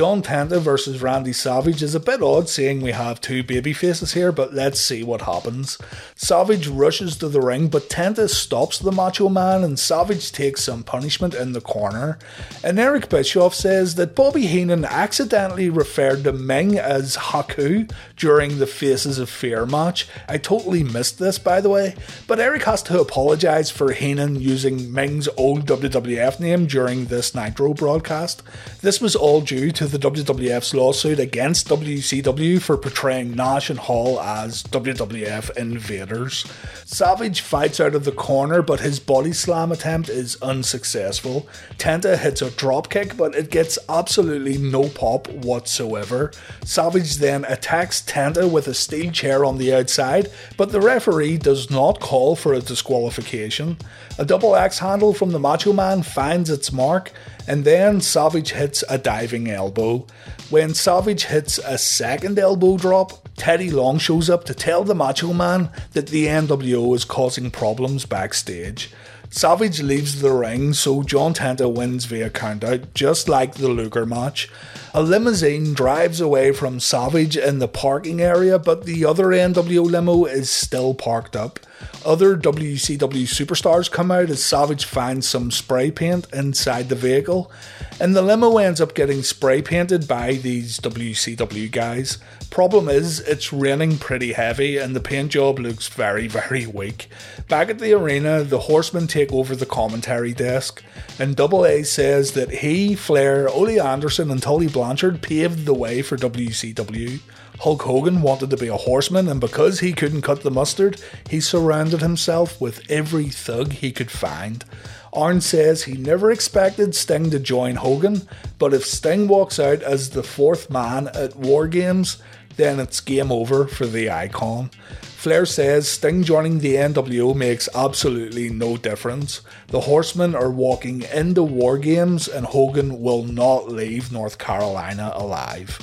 John 0.01 0.23
Tenta 0.23 0.59
versus 0.59 1.03
Randy 1.03 1.35
Savage 1.35 1.83
is 1.83 1.95
a 1.95 2.01
bit 2.01 2.23
odd 2.23 2.49
seeing 2.49 2.81
we 2.81 2.93
have 2.93 3.21
two 3.21 3.43
baby 3.43 3.75
faces 3.75 4.15
here, 4.15 4.33
but 4.33 4.55
let's 4.55 4.81
see 4.81 5.03
what 5.05 5.21
happens. 5.21 5.77
Savage 6.17 6.69
rushes 6.69 7.19
to 7.19 7.29
the 7.29 7.43
ring, 7.43 7.69
but 7.69 7.91
Tenta 7.91 8.27
stops 8.31 8.79
the 8.79 8.93
Macho 8.93 9.29
Man 9.29 9.63
and 9.63 9.79
Savage 9.79 10.33
takes 10.33 10.65
some 10.65 10.83
punishment 10.83 11.35
in 11.35 11.53
the 11.53 11.61
corner. 11.61 12.19
And 12.65 12.79
Eric 12.79 13.11
Bischoff 13.11 13.55
says 13.55 13.97
that 13.97 14.15
Bobby 14.15 14.47
Heenan 14.47 14.87
accidentally 14.87 15.69
referred 15.69 16.25
to 16.25 16.33
Meng 16.33 16.79
as 16.79 17.19
Haku 17.19 17.93
during 18.17 18.57
the 18.57 18.67
Faces 18.67 19.19
of 19.19 19.29
Fear 19.29 19.67
match. 19.67 20.09
I 20.27 20.39
totally 20.39 20.83
missed 20.83 21.19
this, 21.19 21.39
by 21.39 21.61
the 21.61 21.69
way, 21.69 21.95
but 22.27 22.41
Eric 22.41 22.63
has 22.63 22.83
to 22.85 22.99
apologise 22.99 23.69
for 23.69 23.93
Heenan 23.93 24.41
using 24.41 24.91
Meng's 24.91 25.29
old 25.37 25.67
WWF 25.67 26.41
name 26.41 26.65
during 26.65 27.05
this 27.05 27.35
Nitro 27.35 27.75
broadcast. 27.75 28.43
This 28.81 28.99
was 28.99 29.15
all 29.15 29.43
due 29.43 29.71
to 29.73 29.90
the 29.91 29.99
WWF's 29.99 30.75
lawsuit 30.75 31.19
against 31.19 31.69
WCW 31.69 32.61
for 32.61 32.77
portraying 32.77 33.35
Nash 33.35 33.71
and 33.71 33.79
Hall 33.79 34.21
as 34.21 34.63
WWF 34.65 35.57
invaders. 35.57 36.45
Savage 36.85 37.41
fights 37.41 37.81
out 37.81 37.95
of 37.95 38.05
the 38.05 38.13
corner, 38.13 38.63
but 38.63 38.81
his 38.81 38.99
body 39.01 39.33
slam 39.33 39.73
attempt 39.73 40.09
is 40.09 40.41
unsuccessful. 40.43 41.49
Tenta 41.79 42.19
hits 42.19 42.43
a 42.43 42.51
dropkick, 42.51 43.17
but 43.17 43.35
it 43.35 43.51
gets 43.51 43.79
absolutely 43.89 44.59
no 44.59 44.89
pop 44.89 45.29
whatsoever. 45.29 46.33
Savage 46.65 47.17
then 47.17 47.45
attacks 47.47 48.03
Tenta 48.03 48.51
with 48.51 48.69
a 48.69 48.75
steel 48.75 49.11
chair 49.13 49.45
on 49.45 49.59
the 49.59 49.75
outside, 49.75 50.31
but 50.57 50.73
the 50.73 50.81
referee 50.81 51.39
does 51.39 51.71
not 51.71 52.01
call 52.01 52.37
for 52.37 52.55
a 52.55 52.61
disqualification. 52.61 53.77
A 54.19 54.25
double 54.25 54.55
axe 54.55 54.79
handle 54.79 55.15
from 55.15 55.31
the 55.31 55.39
Macho 55.39 55.73
Man 55.73 56.03
finds 56.03 56.51
its 56.51 56.73
mark, 56.73 57.13
and 57.51 57.65
then 57.65 58.01
Savage 58.01 58.53
hits 58.53 58.85
a 58.89 58.97
diving 58.97 59.51
elbow. 59.51 60.07
When 60.51 60.73
Savage 60.73 61.25
hits 61.25 61.59
a 61.59 61.79
second 61.79 62.39
elbow 62.39 62.77
drop, 62.77 63.29
Teddy 63.37 63.73
Long 63.73 63.99
shows 63.99 64.31
up 64.31 64.45
to 64.45 64.55
tell 64.55 64.85
the 64.85 64.95
Macho 64.95 65.33
Man 65.33 65.69
that 65.95 66.07
the 66.07 66.27
NWO 66.27 66.95
is 66.95 67.05
causing 67.05 67.51
problems 67.51 68.07
backstage. 68.07 68.93
Savage 69.31 69.83
leaves 69.83 70.21
the 70.21 70.31
ring, 70.31 70.75
so 70.75 71.03
John 71.03 71.35
Tenta 71.35 71.69
wins 71.69 72.05
via 72.05 72.31
countout, 72.31 72.95
just 72.95 73.29
like 73.29 73.55
the 73.55 73.69
Luger 73.69 74.07
match. 74.07 74.49
A 74.95 75.03
limousine 75.03 75.75
drives 75.75 76.21
away 76.21 76.53
from 76.53 76.79
Savage 76.79 77.37
in 77.37 77.59
the 77.59 77.67
parking 77.67 78.21
area, 78.21 78.61
but 78.61 78.85
the 78.85 79.05
other 79.05 79.27
NWO 79.27 79.91
limo 79.91 80.25
is 80.25 80.51
still 80.51 80.95
parked 80.95 81.35
up. 81.35 81.59
Other 82.05 82.35
WCW 82.35 83.25
superstars 83.25 83.91
come 83.91 84.11
out 84.11 84.31
as 84.31 84.43
Savage 84.43 84.87
finds 84.87 85.29
some 85.29 85.51
spray 85.51 85.91
paint 85.91 86.27
inside 86.33 86.89
the 86.89 86.95
vehicle, 86.95 87.53
and 88.01 88.17
the 88.17 88.23
limo 88.23 88.57
ends 88.57 88.81
up 88.81 88.95
getting 88.95 89.23
spray 89.23 89.61
painted 89.61 90.09
by 90.09 90.33
these 90.33 90.79
WCW 90.81 91.71
guys. 91.71 92.17
Problem 92.49 92.89
is, 92.89 93.21
it's 93.21 93.53
raining 93.53 93.99
pretty 93.99 94.33
heavy, 94.33 94.79
and 94.79 94.97
the 94.97 95.01
paint 95.01 95.33
job 95.33 95.59
looks 95.59 95.89
very, 95.89 96.27
very 96.29 96.67
weak. 96.67 97.09
Back 97.49 97.69
at 97.69 97.79
the 97.79 97.93
arena, 97.93 98.45
the 98.45 98.61
horsemen 98.61 99.07
take 99.07 99.31
over 99.31 99.55
the 99.55 99.67
commentary 99.67 100.33
desk, 100.33 100.83
and 101.19 101.37
Double 101.37 101.67
A 101.67 101.83
says 101.83 102.33
that 102.33 102.51
he, 102.51 102.95
Flair, 102.95 103.47
Ole 103.51 103.79
Anderson, 103.79 104.31
and 104.31 104.43
Tully 104.43 104.69
Blanchard 104.69 105.21
paved 105.21 105.67
the 105.67 105.75
way 105.75 106.01
for 106.01 106.17
WCW. 106.17 107.21
Hulk 107.61 107.83
Hogan 107.83 108.23
wanted 108.23 108.49
to 108.51 108.57
be 108.57 108.69
a 108.69 108.77
horseman, 108.77 109.29
and 109.29 109.39
because 109.39 109.81
he 109.81 109.93
couldn't 109.93 110.23
cut 110.23 110.43
the 110.43 110.51
mustard, 110.51 110.99
he 111.29 111.41
surrounded 111.41 112.01
himself 112.01 112.59
with 112.59 112.91
every 112.91 113.29
thug 113.29 113.73
he 113.73 113.93
could 113.93 114.11
find. 114.11 114.65
Arn 115.13 115.43
says 115.43 115.83
he 115.83 115.93
never 115.93 116.31
expected 116.31 116.95
Sting 116.95 117.31
to 117.31 117.39
join 117.39 117.77
Hogan, 117.77 118.27
but 118.59 118.73
if 118.73 118.87
Sting 118.87 119.29
walks 119.29 119.59
out 119.59 119.83
as 119.83 120.11
the 120.11 120.23
fourth 120.23 120.71
man 120.71 121.09
at 121.09 121.37
War 121.37 121.69
Games, 121.69 122.17
then 122.57 122.81
it's 122.81 123.01
game 123.01 123.31
over 123.31 123.67
for 123.67 123.87
the 123.87 124.11
icon. 124.11 124.71
Flair 125.03 125.45
says 125.45 125.87
Sting 125.87 126.23
joining 126.25 126.61
the 126.61 126.77
NWO 126.77 127.37
makes 127.37 127.69
absolutely 127.75 128.49
no 128.49 128.79
difference. 128.79 129.43
The 129.67 129.81
Horsemen 129.81 130.35
are 130.35 130.51
walking 130.51 131.03
into 131.03 131.43
War 131.43 131.77
Games, 131.77 132.27
and 132.27 132.47
Hogan 132.47 133.03
will 133.03 133.25
not 133.25 133.69
leave 133.69 134.11
North 134.11 134.39
Carolina 134.39 135.13
alive. 135.15 135.79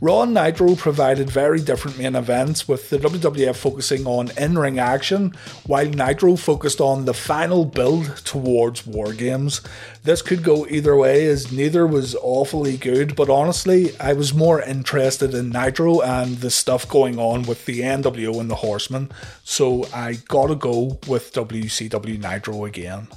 Raw 0.00 0.22
and 0.22 0.32
Nitro 0.32 0.76
provided 0.76 1.28
very 1.28 1.60
different 1.60 1.98
main 1.98 2.14
events, 2.14 2.68
with 2.68 2.88
the 2.88 2.98
WWF 2.98 3.56
focusing 3.56 4.06
on 4.06 4.30
in 4.38 4.56
ring 4.56 4.78
action, 4.78 5.34
while 5.66 5.86
Nitro 5.86 6.36
focused 6.36 6.80
on 6.80 7.04
the 7.04 7.14
final 7.14 7.64
build 7.64 8.16
towards 8.24 8.86
War 8.86 9.12
Games. 9.12 9.60
This 10.04 10.22
could 10.22 10.44
go 10.44 10.66
either 10.68 10.94
way, 10.94 11.26
as 11.26 11.50
neither 11.50 11.84
was 11.84 12.14
awfully 12.22 12.76
good, 12.76 13.16
but 13.16 13.28
honestly, 13.28 13.90
I 13.98 14.12
was 14.12 14.32
more 14.32 14.62
interested 14.62 15.34
in 15.34 15.50
Nitro 15.50 16.00
and 16.00 16.38
the 16.38 16.50
stuff 16.52 16.88
going 16.88 17.18
on 17.18 17.42
with 17.42 17.64
the 17.64 17.80
NWO 17.80 18.38
and 18.40 18.48
the 18.48 18.54
Horsemen, 18.56 19.10
so 19.42 19.84
I 19.92 20.18
gotta 20.28 20.54
go 20.54 21.00
with 21.08 21.32
WCW 21.32 22.20
Nitro 22.20 22.64
again. 22.64 23.08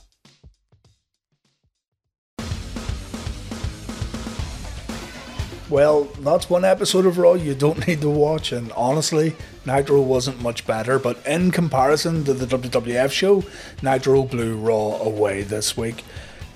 Well, 5.71 6.03
that's 6.19 6.49
one 6.49 6.65
episode 6.65 7.05
of 7.05 7.17
Raw 7.17 7.35
you 7.35 7.55
don't 7.55 7.87
need 7.87 8.01
to 8.01 8.09
watch, 8.09 8.51
and 8.51 8.73
honestly, 8.73 9.37
Nitro 9.65 10.01
wasn't 10.01 10.41
much 10.41 10.67
better, 10.67 10.99
but 10.99 11.25
in 11.25 11.49
comparison 11.49 12.25
to 12.25 12.33
the 12.33 12.45
WWF 12.45 13.09
show, 13.09 13.45
Nitro 13.81 14.23
blew 14.23 14.57
Raw 14.57 14.97
away 15.01 15.43
this 15.43 15.77
week. 15.77 16.03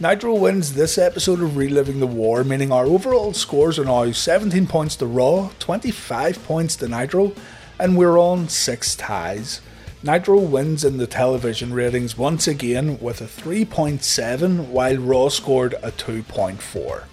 Nitro 0.01 0.36
wins 0.36 0.73
this 0.73 0.97
episode 0.97 1.39
of 1.39 1.56
Reliving 1.56 2.01
the 2.01 2.08
War, 2.08 2.43
meaning 2.43 2.73
our 2.73 2.84
overall 2.86 3.32
scores 3.32 3.80
are 3.80 3.86
now 3.86 4.12
17 4.12 4.67
points 4.67 4.97
to 4.97 5.06
Raw, 5.06 5.49
25 5.60 6.43
points 6.43 6.75
to 6.75 6.89
Nitro, 6.89 7.32
and 7.80 7.95
we're 7.95 8.17
on 8.17 8.49
6 8.49 8.95
ties. 8.97 9.62
Nitro 10.04 10.39
wins 10.39 10.84
in 10.84 10.97
the 10.97 11.08
television 11.08 11.73
ratings 11.73 12.17
once 12.17 12.49
again 12.49 12.99
with 12.99 13.21
a 13.21 13.28
3.7, 13.28 14.67
while 14.67 14.97
Raw 14.97 15.30
scored 15.30 15.75
a 15.75 15.93
2.4. 15.93 17.06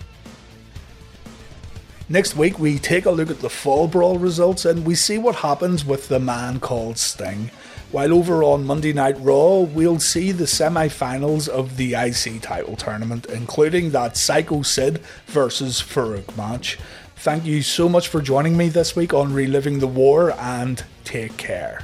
Next 2.13 2.37
week, 2.37 2.59
we 2.59 2.79
take 2.79 3.07
a 3.07 3.11
look 3.11 3.31
at 3.31 3.41
the 3.41 3.49
Fall 3.49 3.89
Brawl 3.89 4.19
results 4.19 4.67
and 4.67 4.85
we 4.85 4.95
see 4.95 5.17
what 5.17 5.37
happens 5.37 5.83
with 5.83 6.09
the 6.09 6.21
man 6.21 6.61
called 6.61 6.99
Sting. 6.99 7.51
While 7.91 8.13
over 8.13 8.45
on 8.45 8.67
Monday 8.67 8.93
Night 8.93 9.17
Raw, 9.19 9.61
we'll 9.61 9.99
see 9.99 10.31
the 10.31 10.47
semi 10.47 10.89
finals 10.89 11.49
of 11.49 11.79
the 11.79 11.95
IC 11.95 12.43
title 12.43 12.77
tournament, 12.77 13.25
including 13.31 13.93
that 13.93 14.19
Psycho 14.19 14.61
Sid 14.61 14.99
versus 15.25 15.81
Farouk 15.81 16.37
match. 16.37 16.79
Thank 17.17 17.47
you 17.47 17.63
so 17.63 17.89
much 17.89 18.09
for 18.09 18.21
joining 18.21 18.59
me 18.59 18.69
this 18.69 18.95
week 18.95 19.15
on 19.15 19.33
Reliving 19.33 19.79
the 19.79 19.87
War 19.87 20.33
and 20.33 20.85
take 21.05 21.39
care. 21.39 21.83